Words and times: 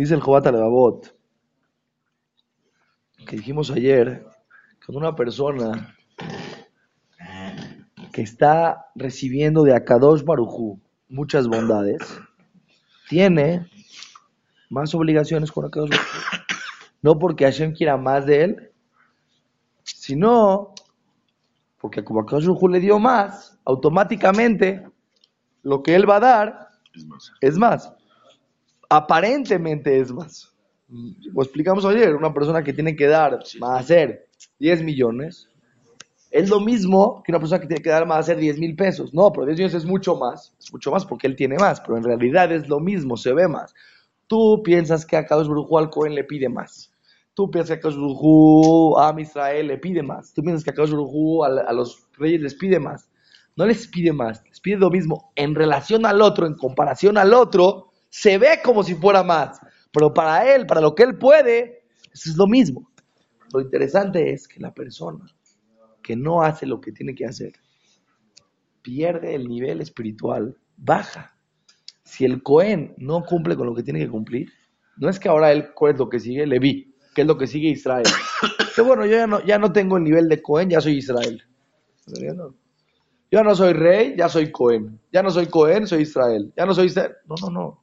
Dice 0.00 0.14
el 0.14 0.22
Jobat 0.22 0.46
Alebabot, 0.46 1.14
que 3.26 3.36
dijimos 3.36 3.70
ayer, 3.70 4.24
cuando 4.82 4.98
una 4.98 5.14
persona 5.14 5.94
que 8.10 8.22
está 8.22 8.86
recibiendo 8.94 9.62
de 9.62 9.74
Akadosh 9.74 10.22
Barujú 10.24 10.80
muchas 11.10 11.46
bondades, 11.46 12.00
tiene 13.10 13.70
más 14.70 14.94
obligaciones 14.94 15.52
con 15.52 15.66
Akadosh 15.66 15.90
Barujú. 15.90 16.08
No 17.02 17.18
porque 17.18 17.44
Hashem 17.44 17.74
quiera 17.74 17.98
más 17.98 18.24
de 18.24 18.44
él, 18.44 18.72
sino 19.82 20.72
porque 21.78 22.02
como 22.02 22.20
Akadosh 22.20 22.46
Barujú 22.46 22.68
le 22.68 22.80
dio 22.80 22.98
más, 22.98 23.58
automáticamente 23.66 24.82
lo 25.62 25.82
que 25.82 25.94
él 25.94 26.08
va 26.08 26.16
a 26.16 26.20
dar 26.20 26.68
Es 26.94 27.04
más. 27.04 27.32
es 27.42 27.58
más. 27.58 27.99
Aparentemente 28.90 30.00
es 30.00 30.12
más. 30.12 30.52
Lo 30.88 31.42
explicamos 31.42 31.84
ayer, 31.84 32.16
una 32.16 32.34
persona 32.34 32.64
que 32.64 32.72
tiene 32.72 32.96
que 32.96 33.06
dar 33.06 33.38
más 33.60 33.80
hacer 33.80 34.26
10 34.58 34.82
millones, 34.82 35.48
es 36.32 36.50
lo 36.50 36.58
mismo 36.58 37.22
que 37.22 37.30
una 37.30 37.38
persona 37.38 37.60
que 37.60 37.68
tiene 37.68 37.82
que 37.82 37.90
dar 37.90 38.04
más 38.04 38.18
hacer 38.18 38.38
10 38.38 38.58
mil 38.58 38.74
pesos. 38.74 39.14
No, 39.14 39.30
pero 39.30 39.46
10 39.46 39.58
millones 39.58 39.74
es 39.74 39.86
mucho 39.86 40.16
más, 40.16 40.52
es 40.58 40.72
mucho 40.72 40.90
más 40.90 41.06
porque 41.06 41.28
él 41.28 41.36
tiene 41.36 41.56
más, 41.56 41.80
pero 41.80 41.96
en 41.98 42.02
realidad 42.02 42.50
es 42.50 42.68
lo 42.68 42.80
mismo, 42.80 43.16
se 43.16 43.32
ve 43.32 43.46
más. 43.46 43.72
Tú 44.26 44.60
piensas 44.64 45.06
que 45.06 45.16
a 45.16 45.24
Kadosh 45.24 45.46
Baruj 45.46 45.70
Hu 45.70 45.78
al 45.78 45.90
Cohen 45.90 46.16
le 46.16 46.24
pide 46.24 46.48
más. 46.48 46.92
Tú 47.34 47.48
piensas 47.48 47.68
que 47.68 47.78
a 47.78 47.80
Kadosh 47.80 47.96
Baruj 47.96 48.18
Hu 48.20 48.98
a 48.98 49.14
Israel 49.20 49.68
le 49.68 49.78
pide 49.78 50.02
más. 50.02 50.32
Tú 50.34 50.42
piensas 50.42 50.64
que 50.64 50.70
a 50.70 50.74
Kadosh 50.74 50.90
Baruj 50.90 51.10
Hu 51.12 51.44
a, 51.44 51.46
a 51.46 51.72
los 51.72 52.08
reyes 52.18 52.40
les 52.40 52.54
pide 52.56 52.80
más. 52.80 53.08
No 53.54 53.66
les 53.66 53.86
pide 53.86 54.12
más, 54.12 54.42
les 54.48 54.60
pide 54.60 54.78
lo 54.78 54.90
mismo. 54.90 55.30
En 55.36 55.54
relación 55.54 56.06
al 56.06 56.22
otro, 56.22 56.46
en 56.46 56.54
comparación 56.54 57.18
al 57.18 57.34
otro, 57.34 57.89
se 58.10 58.36
ve 58.36 58.60
como 58.62 58.82
si 58.82 58.94
fuera 58.94 59.22
más. 59.22 59.58
Pero 59.92 60.12
para 60.12 60.54
él, 60.54 60.66
para 60.66 60.80
lo 60.80 60.94
que 60.94 61.04
él 61.04 61.16
puede, 61.16 61.84
eso 62.12 62.30
es 62.30 62.36
lo 62.36 62.46
mismo. 62.46 62.90
Lo 63.52 63.60
interesante 63.60 64.32
es 64.32 64.46
que 64.46 64.60
la 64.60 64.72
persona 64.72 65.24
que 66.02 66.16
no 66.16 66.42
hace 66.42 66.66
lo 66.66 66.80
que 66.80 66.92
tiene 66.92 67.14
que 67.14 67.26
hacer, 67.26 67.52
pierde 68.82 69.34
el 69.34 69.48
nivel 69.48 69.80
espiritual, 69.80 70.56
baja. 70.76 71.36
Si 72.04 72.24
el 72.24 72.42
Cohen 72.42 72.94
no 72.96 73.24
cumple 73.24 73.56
con 73.56 73.66
lo 73.66 73.74
que 73.74 73.82
tiene 73.82 74.00
que 74.00 74.08
cumplir, 74.08 74.52
no 74.96 75.08
es 75.08 75.18
que 75.18 75.28
ahora 75.28 75.52
él, 75.52 75.72
¿cuál 75.74 75.92
es 75.94 75.98
lo 75.98 76.08
que 76.08 76.20
sigue? 76.20 76.46
Leví, 76.46 76.94
que 77.14 77.22
es 77.22 77.26
lo 77.26 77.38
que 77.38 77.46
sigue 77.46 77.68
Israel. 77.68 78.06
Que 78.74 78.82
bueno, 78.82 79.04
yo 79.04 79.16
ya 79.16 79.26
no, 79.26 79.44
ya 79.44 79.58
no 79.58 79.72
tengo 79.72 79.96
el 79.96 80.04
nivel 80.04 80.28
de 80.28 80.40
Cohen, 80.40 80.70
ya 80.70 80.80
soy 80.80 80.98
Israel. 80.98 81.42
Yo 83.30 83.42
no 83.42 83.54
soy 83.56 83.72
rey, 83.72 84.14
ya 84.16 84.28
soy 84.28 84.52
Cohen. 84.52 85.00
Ya 85.12 85.24
no 85.24 85.30
soy 85.30 85.46
Cohen, 85.46 85.88
soy 85.88 86.02
Israel. 86.02 86.52
Ya 86.56 86.66
no 86.66 86.72
soy 86.72 86.86
Israel. 86.86 87.12
No, 87.26 87.34
no, 87.42 87.50
no. 87.50 87.79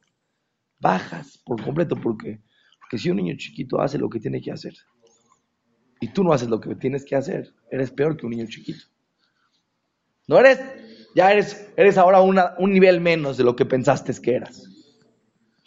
Bajas 0.79 1.37
por 1.45 1.63
completo. 1.63 1.95
¿Por 1.95 2.17
qué? 2.17 2.41
Porque 2.79 2.97
si 2.97 3.09
un 3.09 3.17
niño 3.17 3.35
chiquito 3.37 3.81
hace 3.81 3.97
lo 3.97 4.09
que 4.09 4.19
tiene 4.19 4.41
que 4.41 4.51
hacer 4.51 4.73
y 5.99 6.09
tú 6.09 6.23
no 6.23 6.31
haces 6.31 6.47
lo 6.49 6.59
que 6.59 6.75
tienes 6.75 7.03
que 7.03 7.15
hacer, 7.15 7.53
eres 7.71 7.91
peor 7.91 8.15
que 8.15 8.25
un 8.25 8.31
niño 8.31 8.45
chiquito. 8.47 8.85
No 10.27 10.37
eres, 10.39 10.59
ya 11.15 11.31
eres, 11.31 11.69
eres 11.75 11.97
ahora 11.97 12.21
una- 12.21 12.53
un 12.59 12.71
nivel 12.71 13.01
menos 13.01 13.37
de 13.37 13.43
lo 13.43 13.55
que 13.55 13.65
pensaste 13.65 14.13
que 14.21 14.35
eras. 14.35 14.63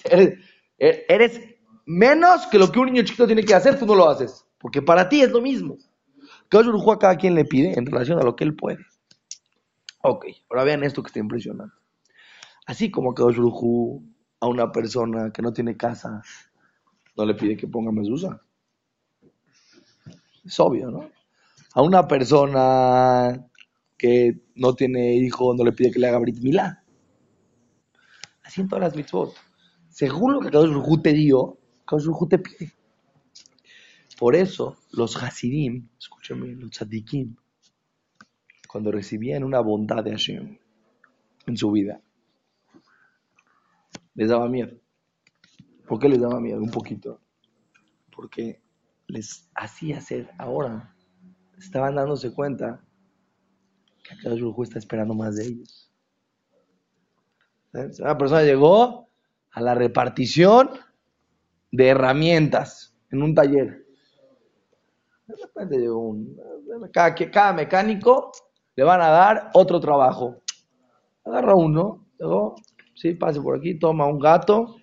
Eres, 0.05 0.39
e- 0.78 1.05
eres 1.08 1.41
menos 1.86 2.47
que 2.47 2.58
lo 2.58 2.70
que 2.70 2.78
un 2.78 2.86
niño 2.86 3.02
chiquito 3.02 3.27
tiene 3.27 3.45
que 3.45 3.55
hacer, 3.55 3.78
tú 3.78 3.86
no 3.86 3.95
lo 3.95 4.08
haces. 4.08 4.45
Porque 4.58 4.83
para 4.83 5.08
ti 5.08 5.22
es 5.22 5.30
lo 5.30 5.41
mismo. 5.41 5.78
Hu 6.52 6.91
a 6.92 6.98
cada 6.98 7.17
quien 7.17 7.34
le 7.34 7.45
pide 7.45 7.78
en 7.78 7.86
relación 7.86 8.19
a 8.19 8.22
lo 8.22 8.36
que 8.36 8.45
él 8.45 8.55
puede. 8.55 8.78
Ok, 10.02 10.27
ahora 10.48 10.64
vean 10.64 10.84
esto 10.84 11.02
que 11.02 11.08
está 11.08 11.19
impresionante. 11.19 11.74
Así 12.67 12.91
como 12.91 13.14
Kadosh 13.14 13.36
a 14.41 14.46
una 14.46 14.72
persona 14.72 15.30
que 15.33 15.42
no 15.42 15.52
tiene 15.52 15.77
casa, 15.77 16.22
no 17.16 17.24
le 17.24 17.34
pide 17.34 17.56
que 17.56 17.69
ponga 17.69 17.92
mezuzá. 17.92 18.41
Es 20.44 20.58
obvio, 20.58 20.91
¿no? 20.91 21.10
A 21.74 21.83
una 21.83 22.08
persona 22.08 23.46
que 23.96 24.40
no 24.55 24.74
tiene 24.74 25.14
hijo, 25.17 25.55
no 25.55 25.62
le 25.62 25.73
pide 25.73 25.90
que 25.90 25.98
le 25.98 26.08
haga 26.08 26.18
Brit 26.18 26.40
Milá. 26.40 26.83
Así 28.42 28.62
en 28.62 28.68
todas 28.68 28.83
las 28.83 28.96
mitzvot. 28.96 29.34
Según 29.90 30.33
lo 30.33 30.40
que 30.40 30.50
Kadosh 30.50 30.74
Hu 30.74 31.02
te 31.02 31.12
dio, 31.12 31.58
Kadosh 31.86 32.08
Hu 32.08 32.27
te 32.27 32.39
pide. 32.39 32.73
Por 34.18 34.34
eso, 34.34 34.77
los 34.92 35.23
Hasidim, 35.23 35.89
escúchame, 35.98 36.48
los 36.55 36.70
Tzadikim, 36.70 37.36
cuando 38.68 38.90
recibían 38.90 39.45
una 39.45 39.61
bondad 39.61 40.02
de 40.02 40.11
Hashem 40.12 40.58
en 41.46 41.56
su 41.56 41.70
vida, 41.70 42.00
les 44.20 44.29
daba 44.29 44.51
miedo. 44.51 44.77
¿Por 45.89 45.98
qué 45.98 46.07
les 46.07 46.20
daba 46.20 46.41
miedo? 46.41 46.61
Un 46.61 46.70
poquito. 46.70 47.23
Porque 48.14 48.63
les 49.07 49.48
hacía 49.55 49.98
ser 50.03 50.31
ahora, 50.36 50.95
estaban 51.58 51.95
dándose 51.95 52.35
cuenta 52.35 52.85
que 54.05 54.13
Akadosh 54.13 54.41
Baruj 54.41 54.63
está 54.64 54.79
esperando 54.79 55.14
más 55.14 55.36
de 55.36 55.47
ellos. 55.47 55.91
Una 57.73 58.19
persona 58.19 58.42
llegó 58.42 59.09
a 59.53 59.63
la 59.63 59.75
repartición 59.75 60.69
de 61.73 61.89
herramientas 61.89 62.95
en 63.11 63.23
un 63.23 63.35
taller. 63.35 63.86
De 65.29 65.35
repente 65.35 65.79
llegó 65.79 65.98
un... 65.98 66.39
Cada 66.92 67.55
mecánico 67.55 68.33
le 68.77 68.85
van 68.85 69.01
a 69.01 69.09
dar 69.09 69.51
otro 69.55 69.80
trabajo. 69.80 70.42
Agarra 71.25 71.55
uno, 71.55 72.07
llegó, 72.19 72.55
sí, 73.00 73.14
pase 73.14 73.40
por 73.40 73.56
aquí, 73.56 73.78
toma 73.78 74.06
un 74.06 74.18
gato, 74.18 74.77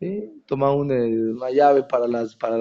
¿sí? 0.00 0.42
toma 0.46 0.70
eh, 0.72 1.32
una 1.32 1.50
llave 1.50 1.84
para, 1.84 2.08
las, 2.08 2.34
para 2.34 2.56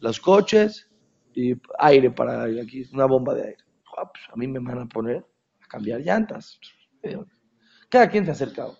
los 0.00 0.20
coches 0.20 0.90
y 1.34 1.54
aire 1.78 2.10
para 2.10 2.42
aquí, 2.42 2.84
una 2.92 3.06
bomba 3.06 3.34
de 3.34 3.42
aire. 3.42 3.64
Ah, 3.96 4.10
pues, 4.12 4.24
a 4.32 4.36
mí 4.36 4.48
me 4.48 4.58
van 4.58 4.80
a 4.80 4.86
poner 4.86 5.24
a 5.62 5.66
cambiar 5.68 6.00
llantas. 6.00 6.58
Cada 7.88 8.08
quien 8.08 8.24
se 8.24 8.30
ha 8.30 8.34
acercado. 8.34 8.76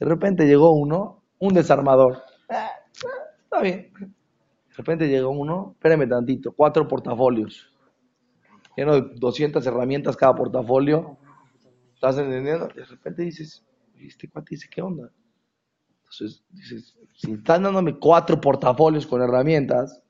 De 0.00 0.06
repente 0.06 0.44
llegó 0.46 0.72
uno, 0.72 1.22
un 1.38 1.54
desarmador. 1.54 2.20
Ah, 2.48 2.70
Está 3.44 3.60
bien. 3.60 3.92
De 3.94 4.76
repente 4.76 5.06
llegó 5.06 5.30
uno, 5.30 5.74
espérame 5.74 6.08
tantito, 6.08 6.52
cuatro 6.52 6.88
portafolios. 6.88 7.72
Lleno 8.76 8.94
de 8.94 9.02
200 9.14 9.64
herramientas 9.64 10.16
cada 10.16 10.34
portafolio. 10.34 11.16
¿Estás 11.94 12.18
entendiendo? 12.18 12.66
De 12.74 12.84
repente 12.84 13.22
dices, 13.22 13.64
"Oye, 13.94 14.06
este 14.06 14.28
cuate 14.28 14.48
dice, 14.56 14.68
¿qué 14.70 14.82
onda? 14.82 15.10
Entonces 15.98 16.44
dices, 16.50 16.96
si 17.14 17.32
están 17.32 17.62
dándome 17.64 17.98
cuatro 17.98 18.40
portafolios 18.40 19.06
con 19.06 19.22
herramientas, 19.22 20.02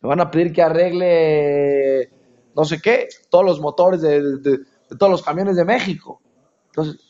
me 0.00 0.08
van 0.08 0.20
a 0.20 0.30
pedir 0.30 0.52
que 0.52 0.62
arregle 0.62 2.10
no 2.54 2.64
sé 2.64 2.80
qué, 2.80 3.08
todos 3.30 3.44
los 3.44 3.60
motores 3.60 4.02
de, 4.02 4.20
de- 4.38 4.58
de 4.58 4.96
todos 4.98 5.10
los 5.10 5.22
camiones 5.22 5.56
de 5.56 5.64
México. 5.64 6.20
Entonces, 6.66 7.00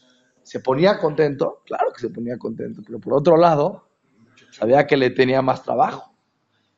¿se 0.43 0.61
ponía 0.61 0.99
contento? 0.99 1.63
Claro 1.67 1.93
que 1.93 2.01
se 2.01 2.11
ponía 2.11 2.39
contento, 2.39 2.81
pero 2.87 3.01
por 3.01 3.15
otro 3.15 3.37
lado, 3.37 3.89
sabía 4.53 4.87
que 4.87 4.97
le 4.97 5.11
tenía 5.11 5.43
más 5.43 5.63
trabajo. 5.63 6.17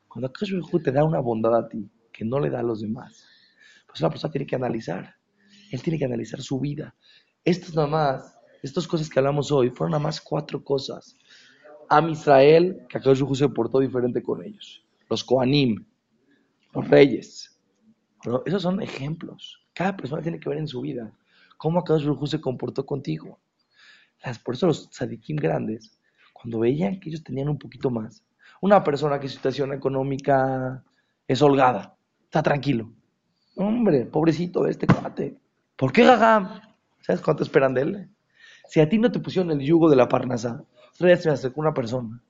Cuando 0.09 0.29
Akash 0.29 0.53
te 0.83 0.93
da 0.93 1.05
una 1.05 1.21
bondad 1.21 1.55
a 1.57 1.69
ti 1.69 1.91
que 2.13 2.25
no 2.25 2.39
le 2.41 2.49
da 2.49 2.61
a 2.61 2.63
los 2.63 2.81
demás, 2.81 3.27
pues 3.87 4.01
una 4.01 4.11
persona 4.11 4.33
tiene 4.33 4.47
que 4.47 4.57
analizar. 4.57 5.15
Él 5.71 5.83
tiene 5.83 5.99
que 5.99 6.05
analizar 6.05 6.41
su 6.41 6.61
vida. 6.61 6.95
Estos 7.45 7.75
nada 7.75 7.89
más, 7.89 8.34
estas 8.65 8.89
cosas 8.89 9.11
que 9.11 9.19
hablamos 9.19 9.53
hoy, 9.53 9.71
fueron 9.71 9.93
nada 9.93 10.03
más 10.03 10.21
cuatro 10.21 10.65
cosas. 10.65 11.17
Am 11.91 12.09
Israel, 12.09 12.87
que 12.89 12.99
Hu 12.99 13.35
se 13.35 13.49
portó 13.51 13.79
diferente 13.79 14.23
con 14.23 14.43
ellos. 14.43 14.83
Los 15.11 15.23
Koanim, 15.23 15.85
los 16.73 16.89
reyes. 16.89 17.61
¿no? 18.25 18.43
Esos 18.47 18.63
son 18.63 18.81
ejemplos. 18.81 19.61
Cada 19.75 19.95
persona 19.97 20.23
tiene 20.23 20.41
que 20.41 20.49
ver 20.49 20.59
en 20.59 20.69
su 20.69 20.81
vida 20.81 21.13
cómo 21.59 21.81
Akash 21.81 22.05
Baruj 22.05 22.27
se 22.27 22.41
comportó 22.41 22.87
contigo. 22.87 23.39
Las, 24.25 24.39
por 24.39 24.55
eso 24.55 24.67
los 24.67 24.89
tzadikim 24.89 25.37
grandes, 25.37 25.99
cuando 26.33 26.61
veían 26.61 26.99
que 26.99 27.11
ellos 27.11 27.23
tenían 27.23 27.51
un 27.51 27.59
poquito 27.59 27.91
más, 27.91 28.25
una 28.63 28.83
persona 28.83 29.21
que 29.21 29.29
su 29.29 29.37
situación 29.37 29.75
económica 29.75 30.83
es 31.29 31.43
holgada, 31.43 31.97
está 32.25 32.43
tranquilo. 32.43 32.91
Hombre, 33.57 34.07
pobrecito 34.07 34.63
de 34.63 34.71
este 34.71 34.87
cuate. 34.87 35.39
¿Por 35.77 35.93
qué 35.93 36.05
Gagam? 36.05 36.63
¿Sabes 37.03 37.21
cuánto 37.21 37.43
esperan 37.43 37.75
de 37.75 37.83
él? 37.83 38.11
Si 38.67 38.81
a 38.81 38.89
ti 38.89 38.99
no 38.99 39.11
te 39.11 39.21
pusieron 39.21 39.53
el 39.53 39.61
yugo 39.61 39.89
de 39.89 39.97
la 39.97 40.09
vez 40.09 41.23
se 41.23 41.29
me 41.29 41.35
acercó 41.35 41.61
una 41.61 41.75
persona. 41.75 42.23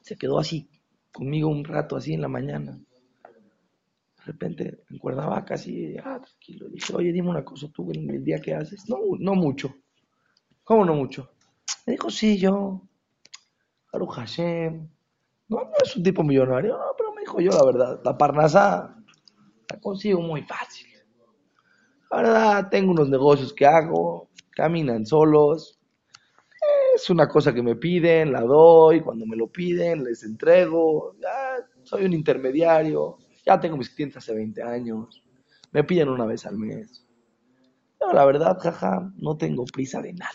Se 0.00 0.16
quedó 0.16 0.38
así, 0.38 0.68
conmigo 1.12 1.48
un 1.48 1.64
rato, 1.64 1.96
así 1.96 2.14
en 2.14 2.22
la 2.22 2.28
mañana. 2.28 2.72
De 2.72 4.24
repente, 4.24 4.84
en 4.90 4.98
Cuernavaca, 4.98 5.54
así, 5.54 5.96
ah, 5.98 6.20
tranquilo. 6.20 6.68
Dije, 6.68 6.94
oye, 6.94 7.12
dime 7.12 7.30
una 7.30 7.44
cosa, 7.44 7.68
tú 7.72 7.90
en 7.92 8.10
el 8.10 8.24
día 8.24 8.40
que 8.40 8.54
haces. 8.54 8.88
No, 8.88 8.98
no 9.18 9.34
mucho. 9.34 9.74
¿Cómo 10.64 10.84
no 10.84 10.94
mucho? 10.94 11.30
Me 11.86 11.94
dijo, 11.94 12.10
sí, 12.10 12.38
yo, 12.38 12.82
Baruch 13.92 14.14
Hashem. 14.14 14.88
No, 15.48 15.56
no 15.56 15.72
es 15.82 15.96
un 15.96 16.02
tipo 16.02 16.22
millonario, 16.22 16.76
no, 16.76 16.84
pero 16.96 17.14
me 17.14 17.22
dijo 17.22 17.40
yo 17.40 17.50
la 17.50 17.64
verdad. 17.64 18.00
La 18.04 18.18
parnasa 18.18 18.94
la 19.70 19.80
consigo 19.80 20.20
muy 20.20 20.42
fácil. 20.42 20.87
La 22.10 22.16
verdad, 22.16 22.68
tengo 22.70 22.92
unos 22.92 23.08
negocios 23.08 23.52
que 23.52 23.66
hago, 23.66 24.30
caminan 24.50 25.04
solos. 25.04 25.78
es 26.94 27.10
una 27.10 27.28
cosa 27.28 27.52
que 27.52 27.62
me 27.62 27.76
piden, 27.76 28.32
la 28.32 28.40
doy, 28.40 29.00
cuando 29.00 29.26
me 29.26 29.36
lo 29.36 29.48
piden, 29.48 30.04
les 30.04 30.24
entrego, 30.24 31.14
soy 31.84 32.04
un 32.04 32.12
intermediario, 32.12 33.18
ya 33.44 33.60
tengo 33.60 33.76
mis 33.76 33.90
clientes 33.90 34.18
hace 34.18 34.34
20 34.34 34.62
años, 34.62 35.22
me 35.72 35.84
piden 35.84 36.08
una 36.08 36.24
vez 36.26 36.46
al 36.46 36.58
mes. 36.58 37.04
No, 38.00 38.12
la 38.12 38.24
verdad, 38.24 38.58
jaja, 38.58 39.12
no 39.16 39.36
tengo 39.36 39.64
prisa 39.64 40.00
de 40.00 40.12
nada. 40.14 40.32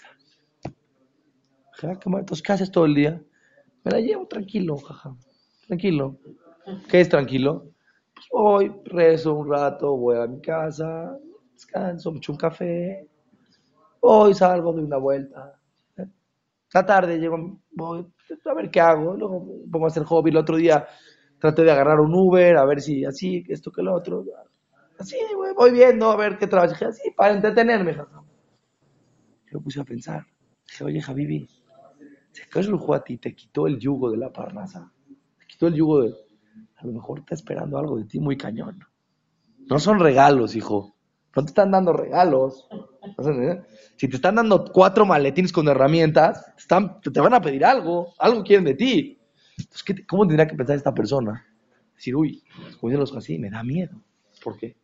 Jaja, 1.71 1.99
entonces, 2.05 2.41
¿qué 2.41 2.53
haces 2.53 2.71
todo 2.71 2.85
el 2.85 2.93
día? 2.93 3.21
Me 3.83 3.91
la 3.91 3.99
llevo 3.99 4.27
tranquilo, 4.27 4.77
jaja, 4.77 5.15
tranquilo. 5.67 6.17
¿Qué 6.87 7.01
es 7.01 7.09
tranquilo? 7.09 7.71
Pues 8.13 8.27
voy, 8.31 8.71
rezo 8.85 9.33
un 9.33 9.49
rato, 9.49 9.97
voy 9.97 10.17
a 10.17 10.27
mi 10.27 10.39
casa, 10.39 11.17
descanso, 11.53 12.11
me 12.11 12.17
echo 12.17 12.31
un 12.31 12.37
café, 12.37 13.07
voy, 14.01 14.33
salgo, 14.33 14.73
doy 14.73 14.83
una 14.83 14.97
vuelta. 14.97 15.59
La 16.73 16.85
tarde 16.85 17.19
llego, 17.19 17.59
voy 17.71 18.07
a 18.45 18.53
ver 18.53 18.71
qué 18.71 18.81
hago, 18.81 19.15
luego 19.15 19.45
pongo 19.71 19.85
a 19.85 19.89
hacer 19.89 20.03
hobby. 20.03 20.31
El 20.31 20.37
otro 20.37 20.57
día 20.57 20.87
traté 21.37 21.63
de 21.63 21.71
agarrar 21.71 21.99
un 21.99 22.13
Uber, 22.15 22.57
a 22.57 22.65
ver 22.65 22.81
si 22.81 23.05
así, 23.05 23.43
esto 23.47 23.71
que 23.71 23.83
lo 23.83 23.93
otro. 23.93 24.25
Así, 24.97 25.17
voy 25.55 25.71
viendo 25.71 26.09
a 26.09 26.15
ver 26.15 26.37
qué 26.37 26.47
trabajo. 26.47 26.73
Así, 26.85 27.11
para 27.15 27.35
entretenerme. 27.35 27.95
Yo 29.51 29.61
puse 29.61 29.81
a 29.81 29.83
pensar. 29.83 30.25
Dije, 30.67 30.83
oye, 30.83 31.01
Javibi, 31.01 31.47
se 32.31 32.47
cayó 32.49 32.93
a 32.93 33.03
ti, 33.03 33.17
te 33.17 33.35
quitó 33.35 33.67
el 33.67 33.77
yugo 33.77 34.09
de 34.09 34.17
la 34.17 34.33
parnasa. 34.33 34.91
Te 35.39 35.45
quitó 35.45 35.67
el 35.67 35.75
yugo 35.75 36.01
de... 36.01 36.15
A 36.77 36.87
lo 36.87 36.93
mejor 36.93 37.19
está 37.19 37.35
esperando 37.35 37.77
algo 37.77 37.97
de 37.97 38.05
ti 38.05 38.19
muy 38.19 38.35
cañón. 38.35 38.79
No 39.69 39.79
son 39.79 39.99
regalos, 39.99 40.55
hijo. 40.55 40.92
No 41.35 41.43
te 41.43 41.49
están 41.49 41.71
dando 41.71 41.93
regalos. 41.93 42.67
Si 43.97 44.07
te 44.07 44.15
están 44.15 44.35
dando 44.35 44.65
cuatro 44.71 45.05
maletines 45.05 45.51
con 45.51 45.67
herramientas, 45.67 46.53
están, 46.57 47.01
te 47.01 47.19
van 47.19 47.33
a 47.33 47.41
pedir 47.41 47.65
algo. 47.65 48.13
Algo 48.19 48.43
quieren 48.43 48.65
de 48.65 48.75
ti. 48.75 49.19
Entonces, 49.57 50.05
¿cómo 50.07 50.27
tendría 50.27 50.47
que 50.47 50.55
pensar 50.55 50.75
esta 50.75 50.93
persona? 50.93 51.45
Decir, 51.95 52.15
uy, 52.15 52.43
como 52.79 52.93
los 52.93 53.15
así, 53.15 53.37
me 53.39 53.49
da 53.49 53.63
miedo. 53.63 53.99
¿Por 54.43 54.57
qué? 54.57 54.77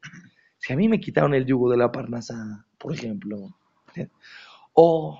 Si 0.57 0.73
a 0.73 0.75
mí 0.75 0.87
me 0.87 0.99
quitaron 0.99 1.33
el 1.33 1.45
yugo 1.45 1.69
de 1.69 1.77
la 1.77 1.91
parnasa, 1.91 2.65
por 2.77 2.93
ejemplo, 2.93 3.55
o 4.73 5.17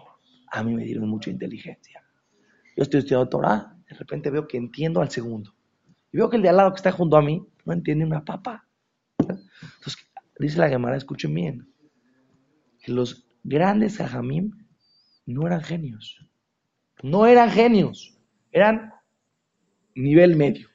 a 0.52 0.64
mí 0.64 0.74
me 0.74 0.84
dieron 0.84 1.10
mucha 1.10 1.30
inteligencia. 1.30 2.04
Yo 2.76 2.84
estoy 2.84 3.00
estudiando 3.00 3.30
Torah, 3.30 3.76
de 3.90 3.96
repente 3.96 4.30
veo 4.30 4.48
que 4.48 4.58
entiendo 4.58 5.02
al 5.02 5.10
segundo. 5.10 5.54
Y 6.12 6.18
veo 6.18 6.30
que 6.30 6.38
el 6.38 6.44
de 6.44 6.50
al 6.50 6.58
lado 6.58 6.72
que 6.72 6.78
está 6.78 6.92
junto 6.92 7.18
a 7.18 7.22
mí 7.22 7.46
no 7.66 7.74
entiende 7.74 8.06
una 8.06 8.24
papa. 8.24 8.66
Entonces, 9.18 10.09
dice 10.40 10.60
la 10.60 10.70
Gemara, 10.70 10.98
escuchen 10.98 11.34
bien, 11.34 11.74
que 12.82 12.92
los 12.92 13.28
grandes 13.44 13.98
jajamim 13.98 14.52
no 15.26 15.46
eran 15.48 15.62
genios. 15.62 16.26
No 17.02 17.28
eran 17.28 17.50
genios, 17.50 18.18
eran 18.52 18.94
nivel 19.96 20.36
medio. 20.36 20.68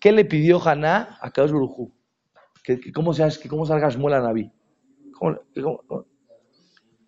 ¿Qué 0.00 0.12
le 0.12 0.24
pidió 0.24 0.60
Haná 0.66 1.18
a 1.20 1.30
Kadosh 1.30 1.52
Baruj 1.52 1.94
que, 2.64 2.92
cómo, 2.92 3.12
se, 3.12 3.28
que 3.40 3.48
cómo 3.48 3.66
salga 3.66 3.90
Shmuel 3.90 4.14
a 4.14 4.20
Naví. 4.20 4.50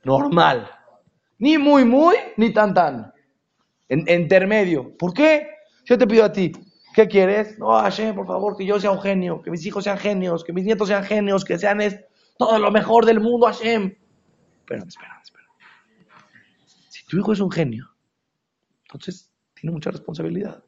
Normal. 0.05 0.71
Ni 1.39 1.59
muy, 1.59 1.85
muy, 1.85 2.15
ni 2.37 2.53
tan, 2.53 2.75
tan. 2.75 3.13
En, 3.89 4.09
intermedio. 4.09 4.97
¿Por 4.97 5.15
qué? 5.15 5.49
Yo 5.85 5.97
te 5.97 6.07
pido 6.07 6.25
a 6.25 6.33
ti. 6.33 6.53
¿Qué 6.97 7.09
quieres? 7.09 7.59
No, 7.59 7.79
Hashem, 7.79 8.15
por 8.15 8.27
favor, 8.27 8.57
que 8.57 8.65
yo 8.65 8.81
sea 8.81 8.91
un 8.91 9.03
genio, 9.03 9.43
que 9.43 9.51
mis 9.51 9.67
hijos 9.67 9.85
sean 9.85 9.99
genios, 9.99 10.43
que 10.43 10.55
mis 10.55 10.65
nietos 10.65 10.89
sean 10.89 11.05
genios, 11.05 11.45
que 11.45 11.59
sean 11.59 11.79
todo 12.39 12.59
lo 12.59 12.71
mejor 12.71 13.05
del 13.05 13.21
mundo, 13.21 13.45
Hashem. 13.45 13.95
Espera, 14.61 14.83
espera, 14.83 15.21
espera. 15.23 15.45
Si 16.89 17.05
tu 17.05 17.19
hijo 17.19 17.35
es 17.35 17.41
un 17.41 17.51
genio, 17.51 17.87
entonces 18.85 19.31
tiene 19.53 19.75
mucha 19.75 19.91
responsabilidad. 19.91 20.65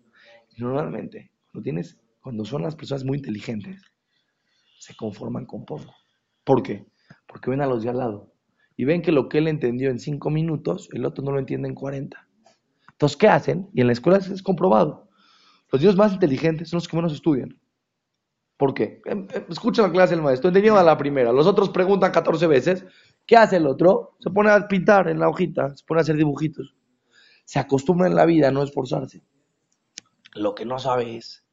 normalmente, 0.58 1.30
cuando, 1.50 1.64
tienes, 1.64 1.98
cuando 2.20 2.44
son 2.44 2.60
las 2.60 2.76
personas 2.76 3.04
muy 3.04 3.16
inteligentes, 3.16 3.80
se 4.80 4.94
conforman 4.96 5.46
con 5.46 5.64
poco. 5.64 5.94
¿Por 6.44 6.62
qué? 6.62 6.84
Porque 7.26 7.48
ven 7.48 7.62
a 7.62 7.66
los 7.66 7.82
de 7.82 7.88
al 7.88 7.96
lado 7.96 8.34
y 8.76 8.84
ven 8.84 9.00
que 9.00 9.12
lo 9.12 9.30
que 9.30 9.38
él 9.38 9.48
entendió 9.48 9.88
en 9.88 9.98
cinco 9.98 10.28
minutos, 10.28 10.90
el 10.92 11.06
otro 11.06 11.24
no 11.24 11.32
lo 11.32 11.38
entiende 11.38 11.68
en 11.68 11.74
40. 11.74 12.28
Entonces, 12.92 13.16
¿qué 13.16 13.28
hacen? 13.28 13.70
Y 13.72 13.80
en 13.80 13.86
la 13.86 13.94
escuela 13.94 14.18
es 14.18 14.42
comprobado. 14.42 15.07
Los 15.70 15.80
niños 15.80 15.96
más 15.96 16.12
inteligentes 16.12 16.70
son 16.70 16.78
los 16.78 16.88
que 16.88 16.96
menos 16.96 17.12
estudian. 17.12 17.58
¿Por 18.56 18.74
qué? 18.74 19.00
Em, 19.04 19.28
em, 19.32 19.44
escucha 19.48 19.82
la 19.82 19.92
clase 19.92 20.14
del 20.14 20.22
maestro, 20.22 20.48
entendieron 20.48 20.78
a 20.78 20.82
la 20.82 20.96
primera. 20.98 21.32
Los 21.32 21.46
otros 21.46 21.68
preguntan 21.70 22.10
14 22.10 22.46
veces. 22.46 22.84
¿Qué 23.24 23.36
hace 23.36 23.56
el 23.56 23.66
otro? 23.66 24.16
Se 24.18 24.30
pone 24.30 24.50
a 24.50 24.66
pintar 24.66 25.08
en 25.08 25.20
la 25.20 25.28
hojita, 25.28 25.76
se 25.76 25.84
pone 25.84 26.00
a 26.00 26.02
hacer 26.02 26.16
dibujitos. 26.16 26.74
Se 27.44 27.58
acostumbra 27.58 28.08
en 28.08 28.14
la 28.14 28.24
vida 28.24 28.48
a 28.48 28.50
no 28.50 28.62
esforzarse. 28.62 29.22
Lo 30.34 30.54
que 30.54 30.64
no 30.64 30.78
sabe 30.78 31.16
es 31.16 31.44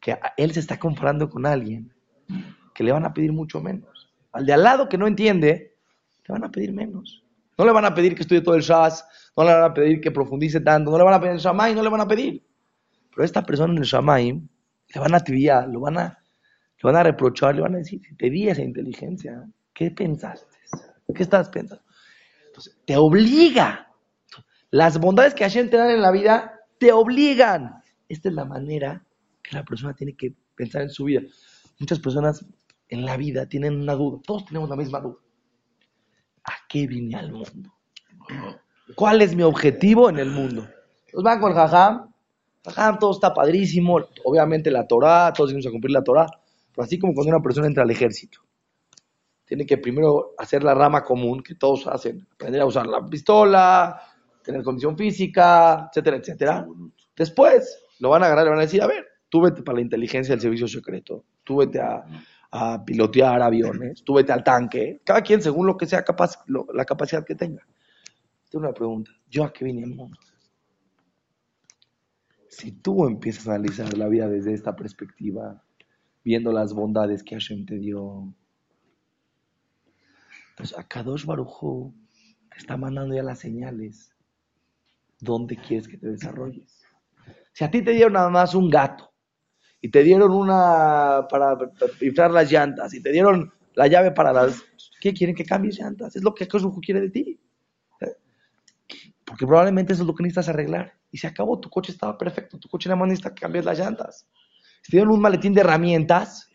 que 0.00 0.18
él 0.36 0.52
se 0.52 0.60
está 0.60 0.78
comparando 0.78 1.28
con 1.28 1.46
alguien 1.46 1.92
que 2.74 2.84
le 2.84 2.92
van 2.92 3.04
a 3.04 3.12
pedir 3.12 3.32
mucho 3.32 3.60
menos. 3.60 4.12
Al 4.32 4.46
de 4.46 4.52
al 4.52 4.62
lado 4.62 4.88
que 4.88 4.98
no 4.98 5.06
entiende, 5.06 5.76
le 6.26 6.32
van 6.32 6.44
a 6.44 6.50
pedir 6.50 6.72
menos. 6.72 7.24
No 7.58 7.64
le 7.64 7.72
van 7.72 7.84
a 7.84 7.94
pedir 7.94 8.14
que 8.14 8.22
estudie 8.22 8.40
todo 8.40 8.54
el 8.54 8.62
Shas, 8.62 9.04
no 9.36 9.44
le 9.44 9.52
van 9.52 9.64
a 9.64 9.74
pedir 9.74 10.00
que 10.00 10.10
profundice 10.10 10.60
tanto, 10.60 10.90
no 10.90 10.98
le 10.98 11.04
van 11.04 11.14
a 11.14 11.20
pedir 11.20 11.34
el 11.34 11.38
Shamay, 11.38 11.74
no 11.74 11.82
le 11.82 11.88
van 11.88 12.00
a 12.00 12.08
pedir. 12.08 12.44
Pero 13.14 13.24
esta 13.24 13.42
persona 13.42 13.72
en 13.72 13.78
el 13.78 13.84
Shamay 13.84 14.32
le 14.32 15.00
van 15.00 15.14
a 15.14 15.20
tibiar, 15.20 15.68
lo 15.68 15.80
van 15.80 15.98
a, 15.98 16.04
le 16.04 16.82
van 16.82 16.96
a 16.96 17.02
reprochar, 17.02 17.54
le 17.54 17.62
van 17.62 17.74
a 17.74 17.78
decir, 17.78 18.00
te 18.18 18.30
di 18.30 18.48
esa 18.48 18.62
inteligencia, 18.62 19.48
¿qué 19.72 19.90
pensaste? 19.90 20.56
¿Qué 21.14 21.22
estás 21.22 21.48
pensando? 21.50 21.84
Entonces, 22.46 22.78
te 22.86 22.96
obliga. 22.96 23.88
Las 24.70 24.98
bondades 24.98 25.34
que 25.34 25.44
Hashem 25.44 25.68
te 25.68 25.76
dan 25.76 25.90
en 25.90 26.00
la 26.00 26.10
vida 26.10 26.60
te 26.78 26.92
obligan. 26.92 27.82
Esta 28.08 28.28
es 28.28 28.34
la 28.34 28.44
manera 28.44 29.04
que 29.42 29.56
la 29.56 29.64
persona 29.64 29.94
tiene 29.94 30.14
que 30.14 30.34
pensar 30.54 30.82
en 30.82 30.90
su 30.90 31.04
vida. 31.04 31.20
Muchas 31.78 31.98
personas 31.98 32.44
en 32.88 33.04
la 33.04 33.16
vida 33.16 33.46
tienen 33.46 33.80
una 33.80 33.94
duda. 33.94 34.20
Todos 34.24 34.46
tenemos 34.46 34.68
la 34.68 34.76
misma 34.76 35.00
duda. 35.00 35.16
¿A 36.44 36.52
qué 36.68 36.86
vine 36.86 37.16
al 37.16 37.32
mundo? 37.32 37.72
¿Cuál 38.94 39.22
es 39.22 39.34
mi 39.34 39.42
objetivo 39.42 40.08
en 40.10 40.18
el 40.18 40.30
mundo? 40.30 40.68
Los 41.12 41.22
van 41.22 41.40
con 41.40 41.52
el 41.52 41.56
jajam. 41.56 42.11
Jajam, 42.64 42.98
todo 42.98 43.12
está 43.12 43.32
padrísimo. 43.34 44.00
Obviamente 44.24 44.70
la 44.70 44.86
Torah, 44.86 45.32
todos 45.32 45.50
tenemos 45.50 45.66
a 45.66 45.70
cumplir 45.70 45.92
la 45.92 46.04
Torah. 46.04 46.26
Pero 46.74 46.84
así 46.84 46.98
como 46.98 47.14
cuando 47.14 47.34
una 47.34 47.42
persona 47.42 47.66
entra 47.66 47.82
al 47.82 47.90
ejército, 47.90 48.40
tiene 49.44 49.66
que 49.66 49.78
primero 49.78 50.32
hacer 50.38 50.62
la 50.64 50.74
rama 50.74 51.04
común 51.04 51.42
que 51.42 51.54
todos 51.54 51.86
hacen. 51.86 52.26
Aprender 52.32 52.62
a 52.62 52.66
usar 52.66 52.86
la 52.86 53.04
pistola, 53.04 54.00
tener 54.42 54.62
condición 54.62 54.96
física, 54.96 55.88
etcétera, 55.90 56.16
etcétera. 56.16 56.66
Después 57.16 57.84
lo 57.98 58.10
van 58.10 58.22
a 58.22 58.26
agarrar 58.26 58.46
y 58.46 58.50
van 58.50 58.58
a 58.58 58.62
decir, 58.62 58.82
a 58.82 58.86
ver, 58.86 59.06
tú 59.28 59.42
vete 59.42 59.62
para 59.62 59.76
la 59.76 59.82
inteligencia 59.82 60.34
del 60.34 60.40
servicio 60.40 60.68
secreto, 60.68 61.24
tú 61.44 61.56
vete 61.56 61.80
a 61.80 62.04
a 62.52 62.84
pilotear 62.84 63.40
aviones, 63.40 64.04
tú 64.04 64.14
vete 64.14 64.30
al 64.30 64.44
tanque, 64.44 65.00
cada 65.04 65.22
quien 65.22 65.40
según 65.40 65.66
lo 65.66 65.76
que 65.76 65.86
sea 65.86 66.04
capaz, 66.04 66.38
la 66.46 66.84
capacidad 66.84 67.24
que 67.24 67.34
tenga. 67.34 67.66
Tengo 68.50 68.66
una 68.66 68.74
pregunta, 68.74 69.10
¿yo 69.28 69.44
a 69.44 69.52
qué 69.52 69.64
vine 69.64 69.82
al 69.82 69.90
mundo? 69.90 70.18
Si 72.52 72.70
tú 72.70 73.06
empiezas 73.06 73.48
a 73.48 73.54
analizar 73.54 73.96
la 73.96 74.08
vida 74.08 74.28
desde 74.28 74.52
esta 74.52 74.76
perspectiva, 74.76 75.64
viendo 76.22 76.52
las 76.52 76.74
bondades 76.74 77.22
que 77.22 77.34
Hashem 77.34 77.64
te 77.64 77.78
dio, 77.78 78.30
entonces 80.50 80.78
a 80.78 80.86
Kadosh 80.86 81.24
Barujú 81.24 81.94
te 82.50 82.58
está 82.58 82.76
mandando 82.76 83.14
ya 83.14 83.22
las 83.22 83.38
señales. 83.38 84.14
¿Dónde 85.18 85.56
quieres 85.56 85.88
que 85.88 85.96
te 85.96 86.08
desarrolles? 86.08 86.84
Si 87.54 87.64
a 87.64 87.70
ti 87.70 87.80
te 87.80 87.92
dieron 87.92 88.12
nada 88.12 88.28
más 88.28 88.54
un 88.54 88.68
gato, 88.68 89.10
y 89.80 89.90
te 89.90 90.02
dieron 90.02 90.30
una 90.30 91.26
para 91.30 91.56
inflar 92.02 92.32
las 92.32 92.52
llantas 92.52 92.92
y 92.92 93.02
te 93.02 93.12
dieron 93.12 93.50
la 93.74 93.86
llave 93.86 94.12
para 94.12 94.30
las... 94.30 94.62
¿Qué 95.00 95.14
quieren 95.14 95.34
que 95.34 95.46
cambies 95.46 95.78
llantas? 95.78 96.14
Es 96.16 96.22
lo 96.22 96.34
que 96.34 96.46
Kosovo 96.46 96.80
quiere 96.80 97.00
de 97.00 97.10
ti. 97.10 97.40
Porque 99.42 99.50
probablemente 99.50 99.92
eso 99.92 100.04
es 100.04 100.06
lo 100.06 100.14
que 100.14 100.22
necesitas 100.22 100.50
arreglar. 100.50 100.94
Y 101.10 101.18
se 101.18 101.26
acabó, 101.26 101.58
tu 101.58 101.68
coche 101.68 101.90
estaba 101.90 102.16
perfecto, 102.16 102.60
tu 102.60 102.68
coche 102.68 102.88
nada 102.88 103.00
más 103.00 103.08
necesita 103.08 103.34
que 103.34 103.40
cambies 103.40 103.64
las 103.64 103.76
llantas. 103.76 104.28
Si 104.82 104.92
te 104.92 104.98
dieron 104.98 105.12
un 105.12 105.20
maletín 105.20 105.52
de 105.52 105.62
herramientas, 105.62 106.48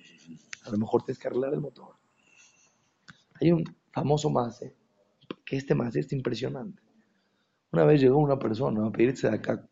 a 0.63 0.69
lo 0.69 0.77
mejor 0.77 1.03
tienes 1.03 1.19
que 1.19 1.27
arreglar 1.27 1.53
el 1.53 1.59
motor. 1.59 1.97
Hay 3.41 3.51
un 3.51 3.65
famoso 3.91 4.29
más, 4.29 4.63
que 5.43 5.57
este 5.57 5.75
más 5.75 5.97
es 5.97 6.13
impresionante. 6.13 6.81
Una 7.73 7.83
vez 7.83 7.99
llegó 7.99 8.19
una 8.19 8.39
persona 8.39 8.87
a 8.87 8.89
pedirse 8.89 9.29
de 9.29 9.35
acá 9.35 9.67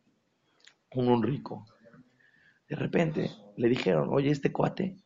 un 0.91 1.23
rico. 1.23 1.65
De 2.67 2.75
repente 2.75 3.31
le 3.55 3.69
dijeron, 3.69 4.09
oye, 4.11 4.29
este 4.29 4.51
cuate 4.51 4.97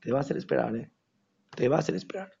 te 0.00 0.10
va 0.10 0.20
a 0.20 0.22
hacer 0.22 0.38
esperar, 0.38 0.74
¿eh? 0.76 0.90
Te 1.50 1.68
va 1.68 1.76
a 1.76 1.80
hacer 1.80 1.94
esperar. 1.94 2.32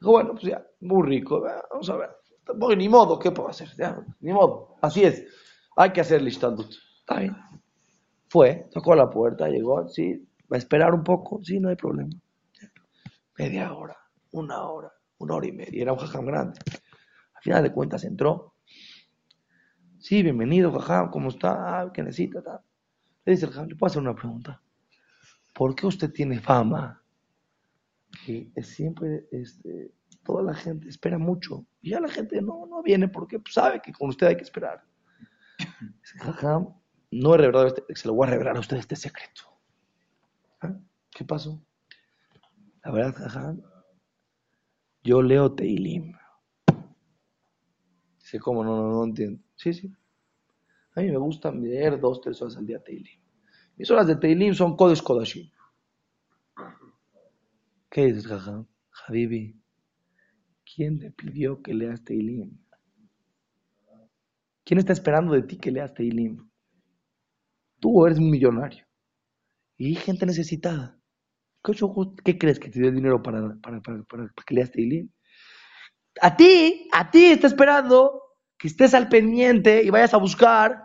Dijo, 0.00 0.10
bueno, 0.10 0.32
pues 0.32 0.42
ya, 0.42 0.66
muy 0.80 1.06
rico, 1.06 1.40
vamos 1.70 1.88
a 1.88 1.96
ver. 1.98 2.17
Voy, 2.56 2.76
ni 2.76 2.88
modo, 2.88 3.18
¿qué 3.18 3.30
puedo 3.30 3.48
hacer? 3.48 3.68
Ya, 3.76 4.04
ni 4.20 4.32
modo, 4.32 4.76
así 4.80 5.04
es. 5.04 5.24
Hay 5.76 5.92
que 5.92 6.00
hacer 6.00 6.22
listandut. 6.22 6.72
Está 7.00 7.20
bien. 7.20 7.36
Fue, 8.28 8.68
tocó 8.72 8.94
la 8.94 9.08
puerta, 9.08 9.48
llegó, 9.48 9.88
sí, 9.88 10.26
va 10.50 10.56
a 10.56 10.58
esperar 10.58 10.94
un 10.94 11.04
poco, 11.04 11.40
sí, 11.42 11.60
no 11.60 11.68
hay 11.68 11.76
problema. 11.76 12.10
Media 13.38 13.72
hora, 13.72 13.96
una 14.32 14.62
hora, 14.64 14.92
una 15.18 15.34
hora 15.34 15.46
y 15.46 15.52
media, 15.52 15.82
era 15.82 15.92
un 15.92 15.98
jajam 15.98 16.26
grande. 16.26 16.60
Al 17.34 17.42
final 17.42 17.62
de 17.62 17.72
cuentas 17.72 18.04
entró, 18.04 18.54
Sí, 20.00 20.22
bienvenido, 20.22 20.70
jajam, 20.72 21.10
¿cómo 21.10 21.28
está? 21.28 21.80
Ah, 21.80 21.92
¿Qué 21.92 22.02
necesita? 22.04 22.62
Le 23.24 23.32
dice 23.32 23.46
el 23.46 23.52
jajam, 23.52 23.68
¿le 23.68 23.74
puedo 23.74 23.90
hacer 23.90 24.00
una 24.00 24.14
pregunta? 24.14 24.62
¿Por 25.52 25.74
qué 25.74 25.86
usted 25.86 26.12
tiene 26.12 26.38
fama? 26.40 27.02
Que 28.24 28.50
siempre, 28.62 29.26
este, 29.32 29.92
toda 30.22 30.44
la 30.44 30.54
gente 30.54 30.88
espera 30.88 31.18
mucho. 31.18 31.66
Ya 31.88 32.00
la 32.00 32.08
gente 32.08 32.40
no, 32.42 32.66
no 32.66 32.82
viene 32.82 33.08
porque 33.08 33.40
sabe 33.50 33.80
que 33.80 33.92
con 33.92 34.10
usted 34.10 34.28
hay 34.28 34.36
que 34.36 34.42
esperar. 34.42 34.84
Jajam, 36.20 36.74
no 37.10 37.34
he 37.34 37.38
revelado 37.38 37.66
este, 37.66 37.82
se 37.94 38.08
lo 38.08 38.14
voy 38.14 38.26
a 38.26 38.30
revelar 38.30 38.56
a 38.56 38.60
usted 38.60 38.76
este 38.76 38.96
secreto. 38.96 39.42
¿Ah? 40.60 40.76
¿Qué 41.10 41.24
pasó? 41.24 41.62
La 42.84 42.92
verdad, 42.92 43.14
jajam, 43.14 43.62
yo 45.02 45.22
leo 45.22 45.52
Teilim. 45.54 46.12
Dice, 48.18 48.38
¿cómo? 48.40 48.62
No, 48.62 48.76
no, 48.76 48.90
no 48.90 49.04
entiendo. 49.04 49.42
Sí, 49.56 49.72
sí. 49.72 49.92
A 50.94 51.00
mí 51.00 51.10
me 51.10 51.18
gusta 51.18 51.50
leer 51.50 51.98
dos, 52.00 52.20
tres 52.20 52.40
horas 52.42 52.56
al 52.56 52.66
día 52.66 52.82
Teilim. 52.82 53.20
Mis 53.76 53.90
horas 53.90 54.06
de 54.06 54.16
Teilim 54.16 54.54
son 54.54 54.76
Kodesh 54.76 55.02
Kodashim. 55.02 55.50
¿Qué 57.88 58.06
dices, 58.06 58.26
jaja? 58.26 58.66
Habibi, 59.06 59.58
¿quién 60.74 60.98
te 60.98 61.10
pidió 61.10 61.62
que 61.62 61.74
leas 61.74 62.02
Teilim? 62.04 62.58
¿Quién 64.64 64.78
está 64.78 64.92
esperando 64.92 65.32
de 65.32 65.42
ti 65.42 65.56
que 65.56 65.70
leas 65.70 65.94
Teilim? 65.94 66.48
Tú 67.80 68.06
eres 68.06 68.18
un 68.18 68.30
millonario. 68.30 68.84
Y 69.76 69.94
gente 69.94 70.26
necesitada. 70.26 70.98
¿Qué, 71.62 72.38
crees 72.38 72.58
que 72.58 72.70
te 72.70 72.80
dio 72.80 72.90
dinero 72.90 73.22
para, 73.22 73.56
para, 73.62 73.80
para, 73.80 74.02
para 74.04 74.28
que 74.46 74.54
leas 74.54 74.70
Teilim? 74.70 75.10
A 76.20 76.36
ti, 76.36 76.88
a 76.92 77.10
ti 77.10 77.26
está 77.26 77.46
esperando 77.46 78.22
que 78.58 78.68
estés 78.68 78.94
al 78.94 79.08
pendiente 79.08 79.82
y 79.82 79.90
vayas 79.90 80.14
a 80.14 80.18
buscar 80.18 80.76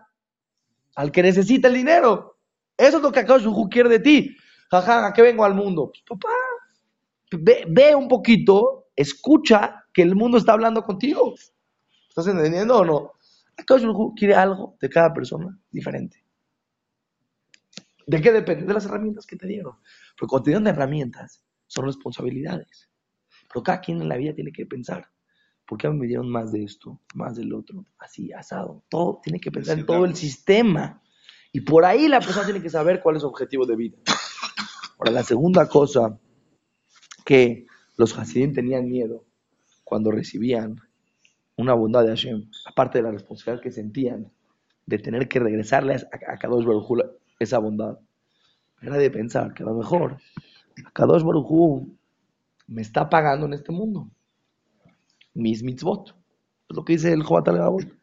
al 0.95 1.11
que 1.11 1.23
necesita 1.23 1.67
el 1.67 1.73
dinero. 1.73 2.37
Eso 2.77 2.97
es 2.97 3.03
lo 3.03 3.11
que 3.11 3.19
Akadosh 3.19 3.47
quiere 3.69 3.89
de 3.89 3.99
ti. 3.99 4.35
Jaja, 4.69 5.07
¿a 5.07 5.13
qué 5.13 5.21
vengo 5.21 5.43
al 5.43 5.55
mundo? 5.55 5.91
Pues, 5.91 6.03
papá, 6.07 6.33
ve, 7.67 7.95
un 7.95 8.07
poquito, 8.07 8.82
escucha 8.95 9.85
que 9.93 10.01
el 10.01 10.15
mundo 10.15 10.37
está 10.37 10.53
hablando 10.53 10.83
contigo. 10.83 11.35
¿Estás 12.09 12.27
entendiendo 12.27 12.77
o 12.77 12.85
no? 12.85 13.11
Akadosh 13.57 13.85
quiere 14.15 14.35
algo 14.35 14.77
de 14.79 14.89
cada 14.89 15.13
persona 15.13 15.57
diferente. 15.71 16.23
¿De 18.05 18.21
qué 18.21 18.31
depende? 18.31 18.65
De 18.65 18.73
las 18.73 18.85
herramientas 18.85 19.25
que 19.25 19.35
te 19.35 19.47
dieron. 19.47 19.75
Porque 20.17 20.29
cuando 20.29 20.43
te 20.43 20.51
dieron 20.51 20.67
herramientas, 20.67 21.43
son 21.67 21.85
responsabilidades. 21.85 22.89
Pero 23.47 23.63
cada 23.63 23.81
quien 23.81 24.01
en 24.01 24.09
la 24.09 24.17
vida 24.17 24.33
tiene 24.33 24.51
que 24.51 24.65
pensar. 24.65 25.09
¿Por 25.65 25.77
qué 25.77 25.89
me 25.89 26.07
dieron 26.07 26.29
más 26.29 26.51
de 26.51 26.63
esto, 26.63 26.99
más 27.13 27.35
del 27.35 27.53
otro? 27.53 27.85
Así, 27.97 28.33
asado. 28.33 28.83
Todo 28.89 29.21
tiene 29.23 29.39
que 29.39 29.51
pensar 29.51 29.79
en 29.79 29.85
todo 29.85 30.05
el 30.05 30.15
sistema. 30.15 31.01
Y 31.51 31.61
por 31.61 31.85
ahí 31.85 32.07
la 32.07 32.19
persona 32.19 32.45
tiene 32.45 32.61
que 32.61 32.69
saber 32.69 33.01
cuál 33.01 33.15
es 33.15 33.21
su 33.21 33.27
objetivo 33.27 33.65
de 33.65 33.75
vida. 33.75 33.97
Ahora, 34.97 35.11
la 35.11 35.23
segunda 35.23 35.67
cosa 35.67 36.19
que 37.25 37.65
los 37.97 38.17
Hasidim 38.17 38.53
tenían 38.53 38.87
miedo 38.87 39.25
cuando 39.83 40.11
recibían 40.11 40.79
una 41.55 41.73
bondad 41.73 42.03
de 42.03 42.09
Hashem, 42.09 42.49
aparte 42.65 42.97
de 42.97 43.03
la 43.03 43.11
responsabilidad 43.11 43.61
que 43.61 43.71
sentían 43.71 44.31
de 44.85 44.99
tener 44.99 45.27
que 45.27 45.39
regresarle 45.39 45.95
a, 45.95 46.37
Kadosh 46.37 46.65
Baruj 46.65 46.99
esa 47.39 47.59
bondad, 47.59 47.99
era 48.81 48.97
de 48.97 49.11
pensar 49.11 49.53
que 49.53 49.63
a 49.63 49.67
lo 49.67 49.75
mejor 49.75 50.17
Kadosh 50.93 51.23
Baruj 51.23 51.87
me 52.67 52.81
está 52.81 53.09
pagando 53.09 53.45
en 53.45 53.53
este 53.53 53.71
mundo 53.71 54.09
mis 55.33 55.63
mitzvot. 55.63 56.09
Es 56.69 56.75
lo 56.75 56.83
que 56.83 56.93
dice 56.93 57.11
el 57.11 57.23
Jobat 57.23 57.47
al 57.49 57.93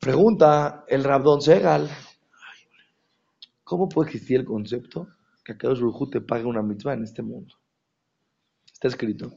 Pregunta 0.00 0.84
el 0.88 1.04
Rabdon 1.04 1.40
Segal, 1.40 1.88
¿Cómo 3.64 3.88
puede 3.88 4.10
existir 4.10 4.40
el 4.40 4.44
concepto 4.44 5.08
que 5.42 5.52
Akadosh 5.52 5.80
Baruj 5.80 6.10
te 6.10 6.20
pague 6.20 6.44
una 6.44 6.62
mitzvah 6.62 6.92
en 6.92 7.04
este 7.04 7.22
mundo? 7.22 7.54
Escrito 8.84 9.32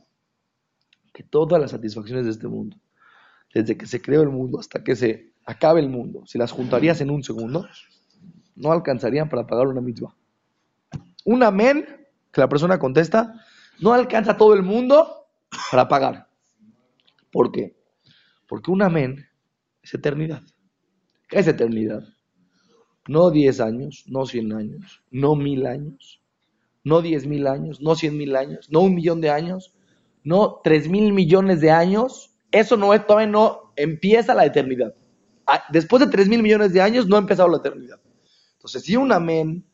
que 1.14 1.24
todas 1.24 1.60
las 1.60 1.72
satisfacciones 1.72 2.26
de 2.26 2.32
este 2.32 2.48
mundo, 2.48 2.78
desde 3.54 3.78
que 3.78 3.86
se 3.86 4.02
creó 4.02 4.22
el 4.22 4.30
mundo 4.30 4.60
hasta 4.60 4.84
que 4.84 4.96
se 4.96 5.34
acabe 5.46 5.80
el 5.80 5.90
mundo, 5.90 6.24
si 6.26 6.38
las 6.38 6.52
juntarías 6.52 7.00
en 7.02 7.10
un 7.10 7.24
segundo, 7.24 7.66
no 8.56 8.72
alcanzarían 8.72 9.30
para 9.30 9.48
pagar 9.48 9.68
una 9.68 9.82
mitzvah. 9.82 10.14
Un 11.24 11.44
amén 11.44 11.86
que 12.32 12.42
la 12.42 12.50
persona 12.50 12.78
contesta 12.78 13.34
no 13.80 13.94
alcanza 13.94 14.36
todo 14.36 14.54
el 14.54 14.64
mundo 14.64 15.28
para 15.72 15.88
pagar. 15.88 16.28
¿Por 17.32 17.52
qué? 17.52 17.76
Porque 18.48 18.72
un 18.72 18.82
amén 18.82 19.28
es 19.82 19.94
eternidad. 19.94 20.44
¿Qué 21.30 21.40
es 21.40 21.48
eternidad? 21.48 22.04
No 23.08 23.32
10 23.32 23.62
años, 23.62 24.04
no 24.08 24.26
100 24.26 24.54
años, 24.54 25.02
no 25.10 25.36
mil 25.36 25.66
años, 25.66 26.22
no 26.88 27.02
10 27.02 27.28
mil 27.28 27.48
años, 27.48 27.82
no 27.82 27.96
100 27.96 28.18
mil 28.18 28.36
años, 28.36 28.70
no 28.72 28.80
un 28.80 28.96
millón 28.96 29.20
de 29.20 29.30
años, 29.30 29.74
no 30.24 30.62
3 30.64 30.88
mil 30.88 31.12
millones 31.12 31.60
de 31.60 31.70
años. 31.70 32.34
Eso 32.52 32.78
no 32.78 32.94
es, 32.94 33.06
todavía 33.06 33.28
no 33.28 33.74
empieza 33.76 34.34
la 34.34 34.46
eternidad. 34.46 34.96
Ah, 35.46 35.64
después 35.70 36.00
de 36.00 36.08
3 36.08 36.30
mil 36.30 36.42
millones 36.42 36.72
de 36.72 36.82
años 36.82 37.06
no 37.08 37.18
ha 37.18 37.20
empezado 37.20 37.50
la 37.50 37.58
eternidad. 37.58 38.00
Entonces, 38.54 38.84
si 38.84 38.96
un 38.96 39.12
amén 39.12 39.66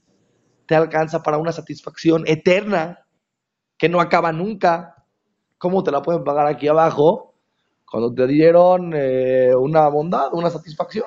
te 0.66 0.76
alcanza 0.76 1.22
para 1.22 1.38
una 1.38 1.52
satisfacción 1.52 2.24
eterna 2.26 3.06
que 3.78 3.90
no 3.90 4.02
acaba 4.02 4.32
nunca, 4.32 5.06
¿cómo 5.60 5.84
te 5.84 5.92
la 5.92 6.02
pueden 6.02 6.24
pagar 6.24 6.48
aquí 6.48 6.68
abajo 6.68 7.36
cuando 7.86 8.12
te 8.12 8.26
dieron 8.26 8.92
eh, 8.96 9.54
una 9.56 9.88
bondad, 9.88 10.34
una 10.34 10.50
satisfacción? 10.50 11.06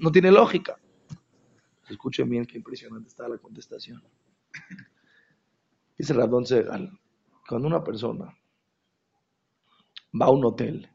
No 0.00 0.12
tiene 0.12 0.30
lógica. 0.30 0.76
Escuchen 1.88 2.28
bien 2.28 2.44
qué 2.44 2.58
impresionante 2.58 3.08
está 3.08 3.26
la 3.26 3.38
contestación. 3.38 4.00
Dice 5.98 6.14
Radón 6.14 6.46
Segal, 6.46 6.96
cuando 7.48 7.66
una 7.66 7.82
persona 7.82 8.32
va 10.20 10.26
a 10.26 10.30
un 10.30 10.44
hotel 10.44 10.88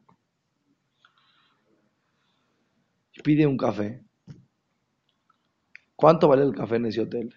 y 3.12 3.20
pide 3.20 3.46
un 3.46 3.58
café, 3.58 4.02
¿cuánto 5.94 6.26
vale 6.26 6.42
el 6.42 6.54
café 6.54 6.76
en 6.76 6.86
ese 6.86 7.02
hotel? 7.02 7.34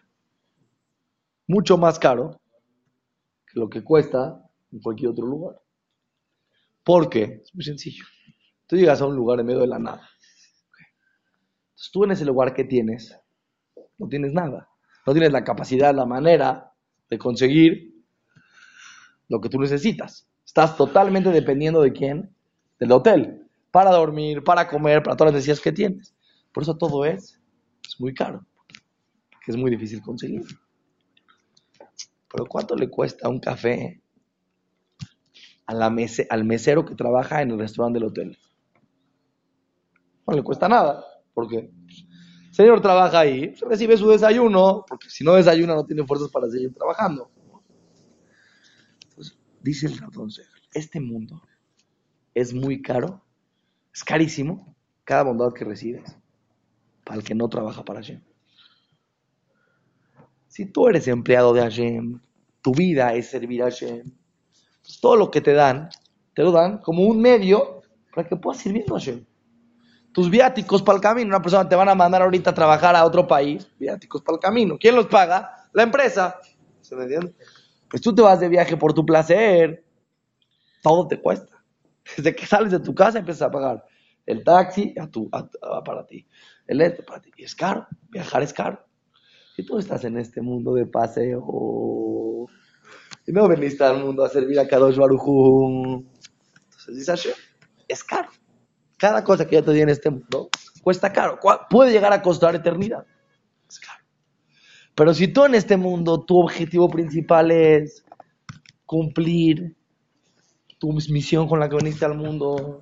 Mucho 1.45 1.77
más 1.77 1.99
caro 1.99 2.39
que 3.45 3.59
lo 3.59 3.69
que 3.69 3.83
cuesta 3.83 4.49
en 4.71 4.79
cualquier 4.79 5.11
otro 5.11 5.25
lugar. 5.25 5.61
¿Por 6.85 7.09
qué? 7.09 7.41
Es 7.43 7.53
muy 7.53 7.65
sencillo. 7.65 8.05
Tú 8.65 8.77
llegas 8.77 9.01
a 9.01 9.05
un 9.05 9.15
lugar 9.15 9.41
en 9.41 9.45
medio 9.45 9.59
de 9.59 9.67
la 9.67 9.79
nada. 9.79 10.09
Entonces 11.71 11.91
tú 11.91 12.05
en 12.05 12.11
ese 12.11 12.23
lugar 12.23 12.53
que 12.53 12.63
tienes, 12.63 13.13
no 13.97 14.07
tienes 14.07 14.31
nada. 14.31 14.69
No 15.05 15.11
tienes 15.11 15.33
la 15.33 15.43
capacidad, 15.43 15.93
la 15.93 16.05
manera 16.05 16.66
de 17.09 17.17
conseguir 17.17 18.03
lo 19.29 19.41
que 19.41 19.49
tú 19.49 19.59
necesitas. 19.59 20.27
Estás 20.45 20.77
totalmente 20.77 21.29
dependiendo 21.29 21.81
de 21.81 21.91
quién? 21.91 22.33
Del 22.79 22.91
hotel. 22.91 23.47
Para 23.71 23.91
dormir, 23.91 24.43
para 24.43 24.67
comer, 24.67 25.03
para 25.03 25.15
todas 25.15 25.33
las 25.33 25.39
necesidades 25.39 25.61
que 25.61 25.71
tienes. 25.71 26.15
Por 26.53 26.63
eso 26.63 26.77
todo 26.77 27.05
es, 27.05 27.39
es 27.85 27.99
muy 27.99 28.13
caro. 28.13 28.45
Porque 29.31 29.51
es 29.51 29.57
muy 29.57 29.69
difícil 29.69 30.01
conseguir. 30.01 30.43
Pero 32.31 32.45
¿cuánto 32.45 32.75
le 32.75 32.89
cuesta 32.89 33.29
un 33.29 33.39
café 33.39 34.01
a 35.65 35.73
al 36.29 36.45
mesero 36.45 36.85
que 36.85 36.95
trabaja 36.95 37.41
en 37.41 37.51
el 37.51 37.59
restaurante 37.59 37.99
del 37.99 38.09
hotel? 38.09 38.37
No 40.25 40.35
le 40.35 40.43
cuesta 40.43 40.67
nada. 40.67 41.03
Porque 41.33 41.71
señor 42.57 42.81
trabaja 42.81 43.19
ahí, 43.19 43.53
recibe 43.69 43.95
su 43.97 44.09
desayuno, 44.09 44.83
porque 44.89 45.11
si 45.11 45.23
no 45.23 45.35
desayuna 45.35 45.75
no 45.75 45.85
tiene 45.85 46.03
fuerzas 46.07 46.31
para 46.31 46.49
seguir 46.49 46.73
trabajando. 46.73 47.29
dice 49.61 49.85
el 49.85 49.97
Rabdón 49.97 50.29
este 50.73 50.99
mundo 50.99 51.39
es 52.33 52.55
muy 52.55 52.81
caro, 52.81 53.21
es 53.93 54.03
carísimo, 54.03 54.75
cada 55.03 55.23
bondad 55.23 55.53
que 55.53 55.65
recibes, 55.65 56.17
para 57.03 57.19
el 57.19 57.23
que 57.23 57.35
no 57.35 57.47
trabaja 57.47 57.85
para 57.85 57.99
Hashem. 57.99 58.23
Si 60.47 60.65
tú 60.65 60.87
eres 60.87 61.07
empleado 61.07 61.53
de 61.53 61.61
Hashem, 61.61 62.19
tu 62.63 62.73
vida 62.73 63.13
es 63.13 63.29
servir 63.29 63.61
a 63.61 63.65
Hashem, 63.65 64.01
pues 64.81 64.99
todo 64.99 65.15
lo 65.15 65.29
que 65.29 65.41
te 65.41 65.53
dan, 65.53 65.89
te 66.33 66.41
lo 66.41 66.51
dan 66.51 66.79
como 66.79 67.03
un 67.03 67.21
medio 67.21 67.83
para 68.15 68.27
que 68.27 68.35
puedas 68.35 68.61
servir 68.63 68.83
a 68.89 68.93
Hashem 68.93 69.23
tus 70.17 70.31
viáticos 70.31 70.81
para 70.81 70.95
el 70.95 71.01
camino. 71.03 71.27
Una 71.27 71.43
persona 71.43 71.69
te 71.69 71.75
van 71.75 71.89
a 71.89 71.93
mandar 71.93 72.23
ahorita 72.23 72.49
a 72.49 72.53
trabajar 72.55 72.95
a 72.95 73.05
otro 73.05 73.27
país, 73.27 73.69
viáticos 73.77 74.23
para 74.23 74.37
el 74.37 74.39
camino. 74.39 74.75
¿Quién 74.79 74.95
los 74.95 75.05
paga? 75.05 75.69
La 75.73 75.83
empresa. 75.83 76.39
¿Se 76.81 76.95
me 76.95 77.03
entiende? 77.03 77.35
Pues 77.87 78.01
tú 78.01 78.15
te 78.15 78.23
vas 78.23 78.39
de 78.39 78.49
viaje 78.49 78.75
por 78.77 78.95
tu 78.95 79.05
placer, 79.05 79.85
todo 80.81 81.07
te 81.07 81.21
cuesta. 81.21 81.63
Desde 82.17 82.35
que 82.35 82.47
sales 82.47 82.71
de 82.71 82.79
tu 82.79 82.95
casa 82.95 83.19
empiezas 83.19 83.43
a 83.43 83.51
pagar 83.51 83.85
el 84.25 84.43
taxi 84.43 84.95
a 84.99 85.05
tu, 85.05 85.29
para 85.29 86.07
ti, 86.07 86.25
el 86.65 86.81
este 86.81 87.03
para 87.03 87.21
ti. 87.21 87.29
Y 87.37 87.43
es 87.43 87.53
caro, 87.53 87.85
viajar 88.09 88.41
es 88.41 88.53
caro. 88.53 88.83
Si 89.55 89.63
tú 89.63 89.77
estás 89.77 90.03
en 90.03 90.17
este 90.17 90.41
mundo 90.41 90.73
de 90.73 90.87
paseo 90.87 92.47
y 93.27 93.31
no 93.31 93.47
veniste 93.47 93.83
al 93.83 94.03
mundo 94.03 94.25
a 94.25 94.29
servir 94.29 94.59
a 94.59 94.67
Kadosh 94.67 94.97
Baruj 94.97 96.03
entonces 96.87 96.95
dice 96.95 97.35
es 97.87 98.03
caro. 98.03 98.29
Cada 98.97 99.23
cosa 99.23 99.45
que 99.45 99.55
yo 99.55 99.63
te 99.63 99.71
di 99.73 99.81
en 99.81 99.89
este 99.89 100.09
mundo 100.09 100.49
cuesta 100.81 101.11
caro. 101.11 101.39
Puede 101.69 101.91
llegar 101.91 102.13
a 102.13 102.21
costar 102.21 102.55
eternidad. 102.55 103.05
Pero 104.95 105.13
si 105.13 105.27
tú 105.27 105.45
en 105.45 105.53
este 105.53 105.77
mundo, 105.77 106.23
tu 106.23 106.39
objetivo 106.39 106.89
principal 106.89 107.51
es 107.51 108.03
cumplir 108.85 109.75
tu 110.79 110.91
misión 110.93 111.47
con 111.47 111.59
la 111.59 111.69
que 111.69 111.75
viniste 111.75 112.05
al 112.05 112.15
mundo, 112.15 112.81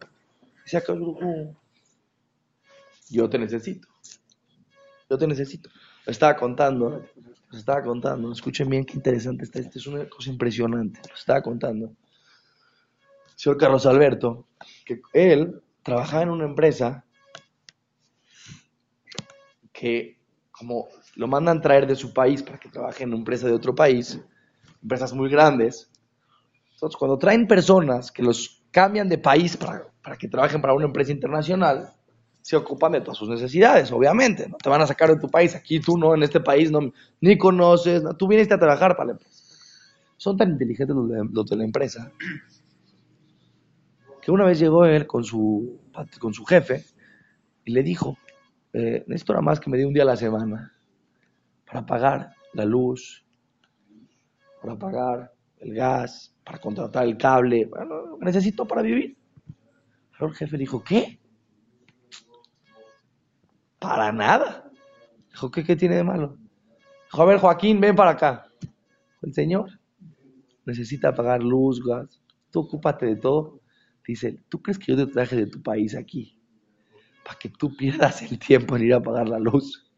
yo 3.09 3.29
te 3.29 3.37
necesito. 3.37 3.87
Yo 5.09 5.17
te 5.17 5.27
necesito. 5.27 5.69
Lo 6.05 6.11
estaba 6.11 6.35
contando, 6.35 7.05
lo 7.49 7.57
estaba 7.57 7.83
contando. 7.83 8.31
Escuchen 8.31 8.69
bien 8.69 8.85
qué 8.85 8.93
interesante 8.93 9.43
está. 9.43 9.59
Esto 9.59 9.79
es 9.79 9.87
una 9.87 10.07
cosa 10.07 10.29
impresionante. 10.29 11.01
Lo 11.09 11.15
estaba 11.15 11.41
contando. 11.41 11.91
señor 13.35 13.57
Carlos 13.57 13.85
Alberto, 13.85 14.47
que 14.85 15.01
él 15.13 15.61
trabajaba 15.85 16.23
en 16.23 16.29
una 16.31 16.45
empresa 16.45 17.05
que 19.71 20.17
como 20.51 20.87
lo 21.15 21.27
mandan 21.27 21.61
traer 21.61 21.85
de 21.85 21.95
su 21.95 22.11
país 22.11 22.41
para 22.41 22.57
que 22.57 22.69
trabaje 22.69 23.03
en 23.03 23.09
una 23.09 23.19
empresa 23.19 23.45
de 23.45 23.53
otro 23.53 23.75
país, 23.75 24.19
empresas 24.81 25.13
muy 25.13 25.29
grandes. 25.29 25.91
Entonces, 26.73 26.97
cuando 26.97 27.19
traen 27.19 27.47
personas 27.47 28.11
que 28.11 28.23
los 28.23 28.63
cambian 28.71 29.07
de 29.07 29.19
país 29.19 29.55
para, 29.57 29.83
para 30.01 30.17
que 30.17 30.27
trabajen 30.27 30.59
para 30.59 30.73
una 30.73 30.85
empresa 30.85 31.11
internacional, 31.11 31.93
se 32.41 32.55
ocupan 32.55 32.93
de 32.93 33.01
todas 33.01 33.17
sus 33.17 33.29
necesidades, 33.29 33.91
obviamente. 33.91 34.49
No 34.49 34.57
te 34.57 34.69
van 34.69 34.81
a 34.81 34.87
sacar 34.87 35.09
de 35.09 35.19
tu 35.19 35.29
país. 35.29 35.55
Aquí 35.55 35.79
tú 35.79 35.97
no, 35.97 36.15
en 36.15 36.23
este 36.23 36.39
país 36.39 36.71
no, 36.71 36.79
ni 37.21 37.37
conoces. 37.37 38.01
tú 38.17 38.27
viniste 38.27 38.55
a 38.55 38.59
trabajar 38.59 38.95
para 38.95 39.07
la 39.07 39.11
empresa. 39.13 39.43
Son 40.17 40.35
tan 40.35 40.51
inteligentes 40.51 40.95
los 40.95 41.45
de, 41.49 41.55
la 41.55 41.63
empresa 41.63 42.11
que 44.25 44.31
una 44.31 44.43
vez 44.43 44.57
llegó 44.57 44.85
él 44.85 45.05
con 45.05 45.23
su, 45.23 45.79
con 46.19 46.33
su 46.33 46.43
jefe 46.45 46.83
y 47.63 47.71
le 47.71 47.83
dijo, 47.83 48.17
eh, 48.73 49.03
necesito 49.05 49.33
nada 49.33 49.43
más 49.43 49.59
que 49.59 49.69
me 49.69 49.77
dé 49.77 49.85
un 49.85 49.93
día 49.93 50.01
a 50.01 50.07
la 50.07 50.15
semana 50.15 50.73
para 51.63 51.85
pagar 51.85 52.33
la 52.53 52.65
luz, 52.65 53.23
para 54.63 54.79
pagar 54.79 55.31
el 55.59 55.75
gas, 55.75 56.35
para 56.43 56.57
contratar 56.57 57.05
el 57.05 57.17
cable, 57.17 57.65
bueno, 57.67 58.17
necesito 58.19 58.65
para 58.67 58.81
vivir. 58.81 59.15
el 60.19 60.33
jefe 60.33 60.57
dijo, 60.57 60.83
¿qué? 60.83 61.19
Para 63.77 64.11
nada. 64.11 64.71
Dijo, 65.29 65.51
¿qué, 65.51 65.63
¿qué 65.63 65.75
tiene 65.75 65.97
de 65.97 66.03
malo? 66.03 66.35
Dijo, 67.11 67.21
a 67.21 67.25
ver, 67.25 67.37
Joaquín, 67.37 67.79
ven 67.79 67.95
para 67.95 68.11
acá. 68.11 68.47
El 69.21 69.35
señor 69.35 69.69
necesita 70.65 71.13
pagar 71.13 71.43
luz, 71.43 71.79
gas. 71.85 72.23
Tú 72.49 72.61
ocúpate 72.61 73.05
de 73.05 73.17
todo. 73.17 73.61
Dice, 74.07 74.39
¿tú 74.49 74.61
crees 74.61 74.77
que 74.77 74.91
yo 74.91 74.97
te 74.97 75.11
traje 75.11 75.35
de 75.35 75.47
tu 75.47 75.61
país 75.61 75.95
aquí? 75.95 76.39
Para 77.23 77.39
que 77.39 77.49
tú 77.49 77.75
pierdas 77.75 78.21
el 78.21 78.37
tiempo 78.37 78.75
en 78.75 78.83
ir 78.83 78.93
a 78.93 79.01
pagar 79.01 79.27
la 79.27 79.39
luz. 79.39 79.91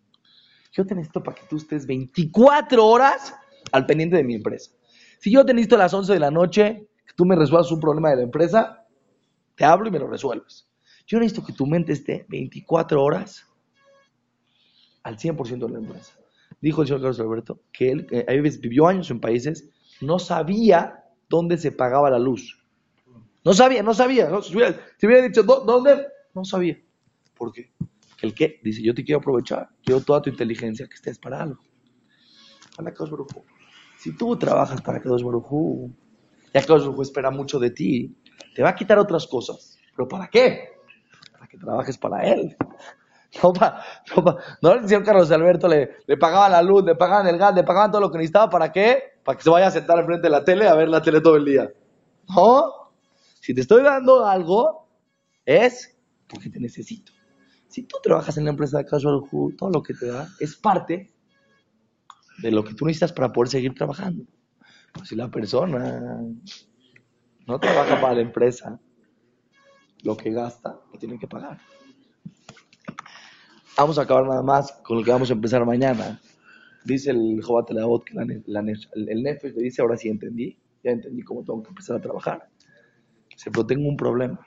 Yo 0.72 0.86
te 0.86 0.96
necesito 0.96 1.24
para 1.24 1.36
que 1.36 1.48
tú 1.50 1.58
estés 1.58 1.86
24 1.86 2.86
horas 2.86 3.36
al 3.72 3.86
pendiente 3.86 4.16
de 4.16 4.24
mi 4.24 4.36
empresa. 4.36 4.72
Si 5.20 5.32
yo 5.32 5.46
te 5.46 5.54
necesito 5.54 5.76
a 5.76 5.80
las 5.80 5.94
11 5.94 6.14
de 6.14 6.20
la 6.20 6.32
noche, 6.32 6.88
que 7.06 7.14
tú 7.16 7.26
me 7.26 7.36
resuelvas 7.36 7.72
un 7.72 7.80
problema 7.80 8.12
de 8.12 8.18
la 8.18 8.24
empresa, 8.24 8.86
te 9.56 9.66
hablo 9.66 9.88
y 9.88 9.92
me 9.92 10.00
lo 10.00 10.08
resuelves. 10.08 10.70
Yo 11.08 11.20
necesito 11.20 11.46
que 11.46 11.54
tu 11.54 11.66
mente 11.66 11.94
esté 11.94 12.26
24 12.30 13.04
horas 13.04 13.46
al 15.04 15.18
100% 15.18 15.66
de 15.66 15.74
la 15.74 15.80
empresa. 15.80 16.14
Dijo 16.62 16.82
el 16.82 16.88
señor 16.88 17.02
Carlos 17.02 17.20
Alberto 17.20 17.62
que 17.72 17.92
él 17.92 18.08
eh, 18.12 18.42
vivió 18.62 18.88
años 18.88 19.10
en 19.10 19.20
países, 19.20 19.70
no 20.02 20.20
sabía 20.20 21.04
dónde 21.30 21.58
se 21.58 21.72
pagaba 21.72 22.10
la 22.10 22.20
luz. 22.20 22.67
No 23.48 23.54
sabía, 23.54 23.82
no 23.82 23.94
sabía. 23.94 24.30
Si, 24.42 24.58
hubiera, 24.58 25.22
dicho, 25.22 25.42
¿dónde? 25.42 26.06
No 26.34 26.44
sabía. 26.44 26.78
¿Por 27.34 27.54
qué? 27.54 27.72
¿El 28.22 28.34
qué? 28.36 28.60
Dice, 28.62 28.82
yo 28.84 28.94
te 28.94 29.06
quiero 29.06 29.20
aprovechar. 29.20 29.70
Quiero 29.86 30.02
toda 30.02 30.22
tu 30.22 30.30
inteligencia 30.30 30.86
que 30.86 30.96
estés 30.96 31.18
para 31.18 31.44
algo. 31.44 31.62
Si 34.00 34.18
tú 34.18 34.36
trabajas 34.36 34.82
para 34.82 35.00
que 35.00 35.08
Baruj 35.08 35.90
ya 36.54 36.62
que 36.62 36.74
Baruj 36.74 37.02
espera 37.02 37.32
mucho 37.32 37.58
de 37.58 37.70
ti, 37.70 38.18
te 38.54 38.64
va 38.64 38.70
a 38.72 38.76
quitar 38.76 39.00
otras 39.00 39.26
cosas. 39.28 39.80
¿Pero 39.96 40.10
para 40.10 40.28
qué? 40.28 40.68
Para 41.32 41.48
que 41.48 41.58
trabajes 41.58 41.98
para 41.98 42.28
Él. 42.28 42.58
No, 43.44 43.54
no, 44.62 44.72
el 44.72 44.88
señor 44.88 45.04
Carlos 45.04 45.30
Alberto 45.32 45.68
le, 45.68 45.98
le 46.08 46.18
pagaban 46.18 46.54
la 46.54 46.62
luz, 46.62 46.84
le 46.84 46.96
pagaban 46.96 47.28
el 47.28 47.38
gas, 47.38 47.54
le 47.54 47.64
pagaban 47.64 47.92
todo 47.92 48.02
lo 48.02 48.10
que 48.10 48.18
necesitaba. 48.18 48.50
¿Para 48.50 48.72
qué? 48.72 49.20
Para 49.24 49.38
que 49.38 49.44
se 49.44 49.50
vaya 49.50 49.68
a 49.68 49.72
sentar 49.72 50.00
enfrente 50.00 50.24
de 50.24 50.32
la 50.32 50.44
tele 50.44 50.68
a 50.68 50.74
ver 50.74 50.90
la 50.90 51.02
tele 51.02 51.22
todo 51.22 51.36
el 51.36 51.46
día. 51.46 51.70
No. 52.30 52.77
Si 53.48 53.54
te 53.54 53.62
estoy 53.62 53.82
dando 53.82 54.26
algo, 54.26 54.90
es 55.46 55.98
porque 56.28 56.50
te 56.50 56.60
necesito. 56.60 57.14
Si 57.70 57.84
tú 57.84 57.96
trabajas 58.04 58.38
en 58.38 58.44
la 58.44 58.50
empresa 58.50 58.78
de 58.78 58.84
Casual 58.84 59.22
todo 59.58 59.70
lo 59.70 59.82
que 59.82 59.94
te 59.94 60.08
da 60.08 60.28
es 60.42 60.58
parte 60.58 61.14
de 62.40 62.52
lo 62.52 62.66
que 62.66 62.74
tú 62.74 62.86
necesitas 62.86 63.14
para 63.14 63.32
poder 63.32 63.48
seguir 63.48 63.74
trabajando. 63.74 64.26
si 65.06 65.16
la 65.16 65.32
persona 65.32 66.22
no 67.48 67.58
trabaja 67.58 68.02
para 68.02 68.16
la 68.16 68.22
empresa, 68.22 68.82
lo 70.04 70.18
que 70.18 70.30
gasta 70.32 70.82
lo 70.92 71.00
tiene 71.00 71.18
que 71.18 71.30
pagar. 71.30 71.58
Vamos 73.78 73.98
a 73.98 74.02
acabar 74.02 74.28
nada 74.28 74.44
más 74.44 74.74
con 74.84 74.98
lo 74.98 75.06
que 75.06 75.12
vamos 75.12 75.30
a 75.30 75.34
empezar 75.36 75.66
mañana. 75.66 76.20
Dice 76.84 77.12
el 77.12 77.42
Jobat 77.42 77.70
que 77.70 78.14
el, 78.18 79.24
Nefesh 79.24 79.56
le 79.56 79.64
dice, 79.64 79.82
ahora 79.82 79.96
sí 79.96 80.10
entendí, 80.10 80.58
ya 80.84 80.92
entendí 80.92 81.22
cómo 81.22 81.46
tengo 81.46 81.64
que 81.64 81.70
empezar 81.70 81.96
a 81.96 82.02
trabajar. 82.02 82.50
Se 83.38 83.52
pero 83.52 83.68
tengo 83.68 83.88
un 83.88 83.96
problema. 83.96 84.40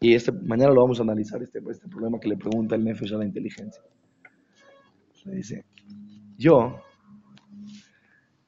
Y 0.00 0.14
este, 0.14 0.32
mañana 0.32 0.72
lo 0.72 0.82
vamos 0.82 0.98
a 0.98 1.04
analizar, 1.04 1.40
este, 1.42 1.60
este 1.70 1.88
problema 1.88 2.18
que 2.18 2.28
le 2.28 2.36
pregunta 2.36 2.74
el 2.74 2.84
Nefesh 2.84 3.14
a 3.14 3.18
la 3.18 3.24
inteligencia. 3.24 3.82
Le 5.24 5.36
dice, 5.36 5.64
yo, 6.36 6.80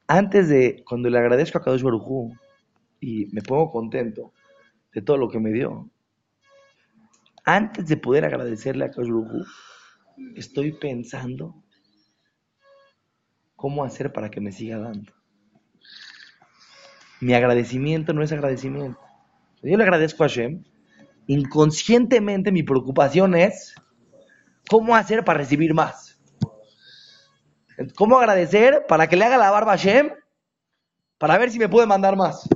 antes 0.07 0.49
de, 0.49 0.83
cuando 0.85 1.09
le 1.09 1.17
agradezco 1.17 1.57
a 1.57 1.61
Kadosh 1.61 1.81
Baruj 1.81 2.33
y 2.99 3.27
me 3.27 3.41
pongo 3.41 3.71
contento 3.71 4.33
de 4.93 5.01
todo 5.01 5.17
lo 5.17 5.29
que 5.29 5.39
me 5.39 5.51
dio, 5.51 5.89
antes 7.45 7.87
de 7.87 7.97
poder 7.97 8.25
agradecerle 8.25 8.85
a 8.85 8.91
Kadosh 8.91 9.11
estoy 10.35 10.73
pensando 10.73 11.63
cómo 13.55 13.85
hacer 13.85 14.11
para 14.11 14.29
que 14.29 14.41
me 14.41 14.51
siga 14.51 14.77
dando. 14.77 15.13
Mi 17.21 17.33
agradecimiento 17.33 18.11
no 18.11 18.23
es 18.23 18.31
agradecimiento. 18.31 19.10
Yo 19.63 19.77
le 19.77 19.83
agradezco 19.83 20.23
a 20.23 20.27
Hashem. 20.27 20.63
Inconscientemente 21.27 22.51
mi 22.51 22.63
preocupación 22.63 23.35
es 23.35 23.75
cómo 24.69 24.95
hacer 24.95 25.23
para 25.23 25.39
recibir 25.39 25.73
más. 25.73 26.19
¿Cómo 27.95 28.17
agradecer 28.17 28.85
para 28.87 29.07
que 29.07 29.15
le 29.15 29.25
haga 29.25 29.37
la 29.37 29.51
barba 29.51 29.73
a 29.73 29.77
Hashem? 29.77 30.11
Para 31.17 31.37
ver 31.37 31.51
si 31.51 31.59
me 31.59 31.69
puede 31.69 31.87
mandar 31.87 32.15
más. 32.15 32.49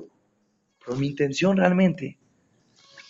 Pero 0.84 0.98
mi 0.98 1.08
intención 1.08 1.58
realmente 1.58 2.20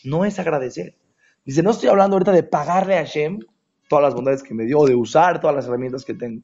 no 0.03 0.25
es 0.25 0.39
agradecer. 0.39 0.97
Dice, 1.45 1.63
no 1.63 1.71
estoy 1.71 1.89
hablando 1.89 2.15
ahorita 2.15 2.31
de 2.31 2.43
pagarle 2.43 2.97
a 2.97 3.05
Hashem 3.05 3.39
todas 3.87 4.03
las 4.03 4.13
bondades 4.13 4.43
que 4.43 4.53
me 4.53 4.65
dio, 4.65 4.83
de 4.85 4.95
usar 4.95 5.39
todas 5.39 5.55
las 5.55 5.67
herramientas 5.67 6.03
que 6.03 6.13
tengo. 6.13 6.43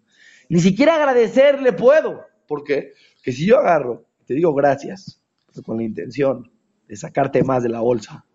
Ni 0.49 0.59
siquiera 0.59 0.95
agradecerle 0.95 1.73
puedo. 1.73 2.21
¿Por 2.47 2.63
qué? 2.63 2.93
Que 3.23 3.31
si 3.31 3.45
yo 3.45 3.59
agarro, 3.59 4.05
te 4.25 4.33
digo 4.33 4.53
gracias, 4.53 5.21
con 5.65 5.77
la 5.77 5.83
intención 5.83 6.51
de 6.91 6.97
sacarte 6.97 7.41
más 7.41 7.63
de 7.63 7.69
la 7.69 7.79
bolsa. 7.79 8.25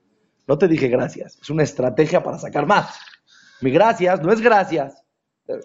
No 0.49 0.57
te 0.57 0.67
dije 0.67 0.89
gracias, 0.89 1.39
es 1.43 1.51
una 1.51 1.63
estrategia 1.63 2.23
para 2.23 2.39
sacar 2.39 2.65
más. 2.67 2.99
Mi 3.61 3.71
gracias 3.71 4.23
no 4.23 4.33
es 4.33 4.41
gracias. 4.41 5.05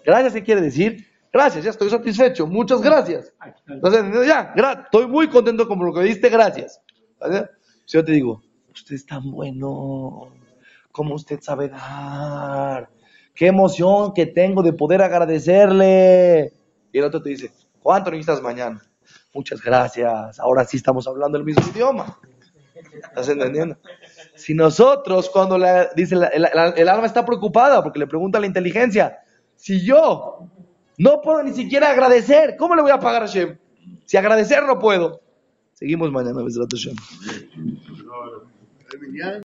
Gracias, 0.04 0.34
¿qué 0.34 0.42
quiere 0.42 0.60
decir? 0.60 1.06
Gracias, 1.32 1.64
ya 1.64 1.70
estoy 1.70 1.88
satisfecho, 1.88 2.46
muchas 2.46 2.82
gracias. 2.82 3.32
Entonces, 3.66 4.26
ya, 4.26 4.52
estoy 4.84 5.06
muy 5.06 5.28
contento 5.28 5.66
con 5.66 5.82
lo 5.82 5.94
que 5.94 6.02
diste, 6.02 6.28
gracias. 6.28 6.82
Si 7.86 7.96
yo 7.96 8.04
te 8.04 8.12
digo, 8.12 8.42
usted 8.70 8.94
es 8.94 9.06
tan 9.06 9.30
bueno, 9.30 10.30
cómo 10.92 11.14
usted 11.14 11.40
sabe 11.40 11.70
dar. 11.70 12.90
Qué 13.34 13.46
emoción 13.46 14.12
que 14.12 14.26
tengo 14.26 14.62
de 14.62 14.74
poder 14.74 15.00
agradecerle. 15.00 16.52
Y 16.92 16.98
el 16.98 17.04
otro 17.04 17.22
te 17.22 17.30
dice, 17.30 17.50
¿cuánto 17.80 18.10
necesitas 18.10 18.42
mañana? 18.42 18.82
Muchas 19.32 19.62
gracias. 19.62 20.38
Ahora 20.38 20.66
sí 20.66 20.76
estamos 20.76 21.08
hablando 21.08 21.38
el 21.38 21.44
mismo 21.44 21.66
idioma. 21.74 22.18
¿Estás 22.94 23.28
entendiendo? 23.28 23.76
Si 24.34 24.54
nosotros, 24.54 25.30
cuando 25.30 25.58
le 25.58 25.88
dice 25.96 26.14
el, 26.14 26.88
alma 26.88 27.06
está 27.06 27.24
preocupada 27.24 27.82
porque 27.82 27.98
le 27.98 28.06
pregunta 28.06 28.38
a 28.38 28.40
la 28.40 28.46
inteligencia, 28.46 29.18
si 29.56 29.84
yo 29.84 30.48
no 30.98 31.20
puedo 31.22 31.42
ni 31.42 31.52
siquiera 31.52 31.90
agradecer, 31.90 32.56
¿cómo 32.56 32.74
le 32.74 32.82
voy 32.82 32.90
a 32.90 33.00
pagar 33.00 33.22
a 33.22 33.26
Shem? 33.26 33.58
Si 34.04 34.16
agradecer 34.16 34.64
no 34.64 34.78
puedo. 34.78 35.20
Seguimos 35.74 36.10
mañana, 36.12 36.42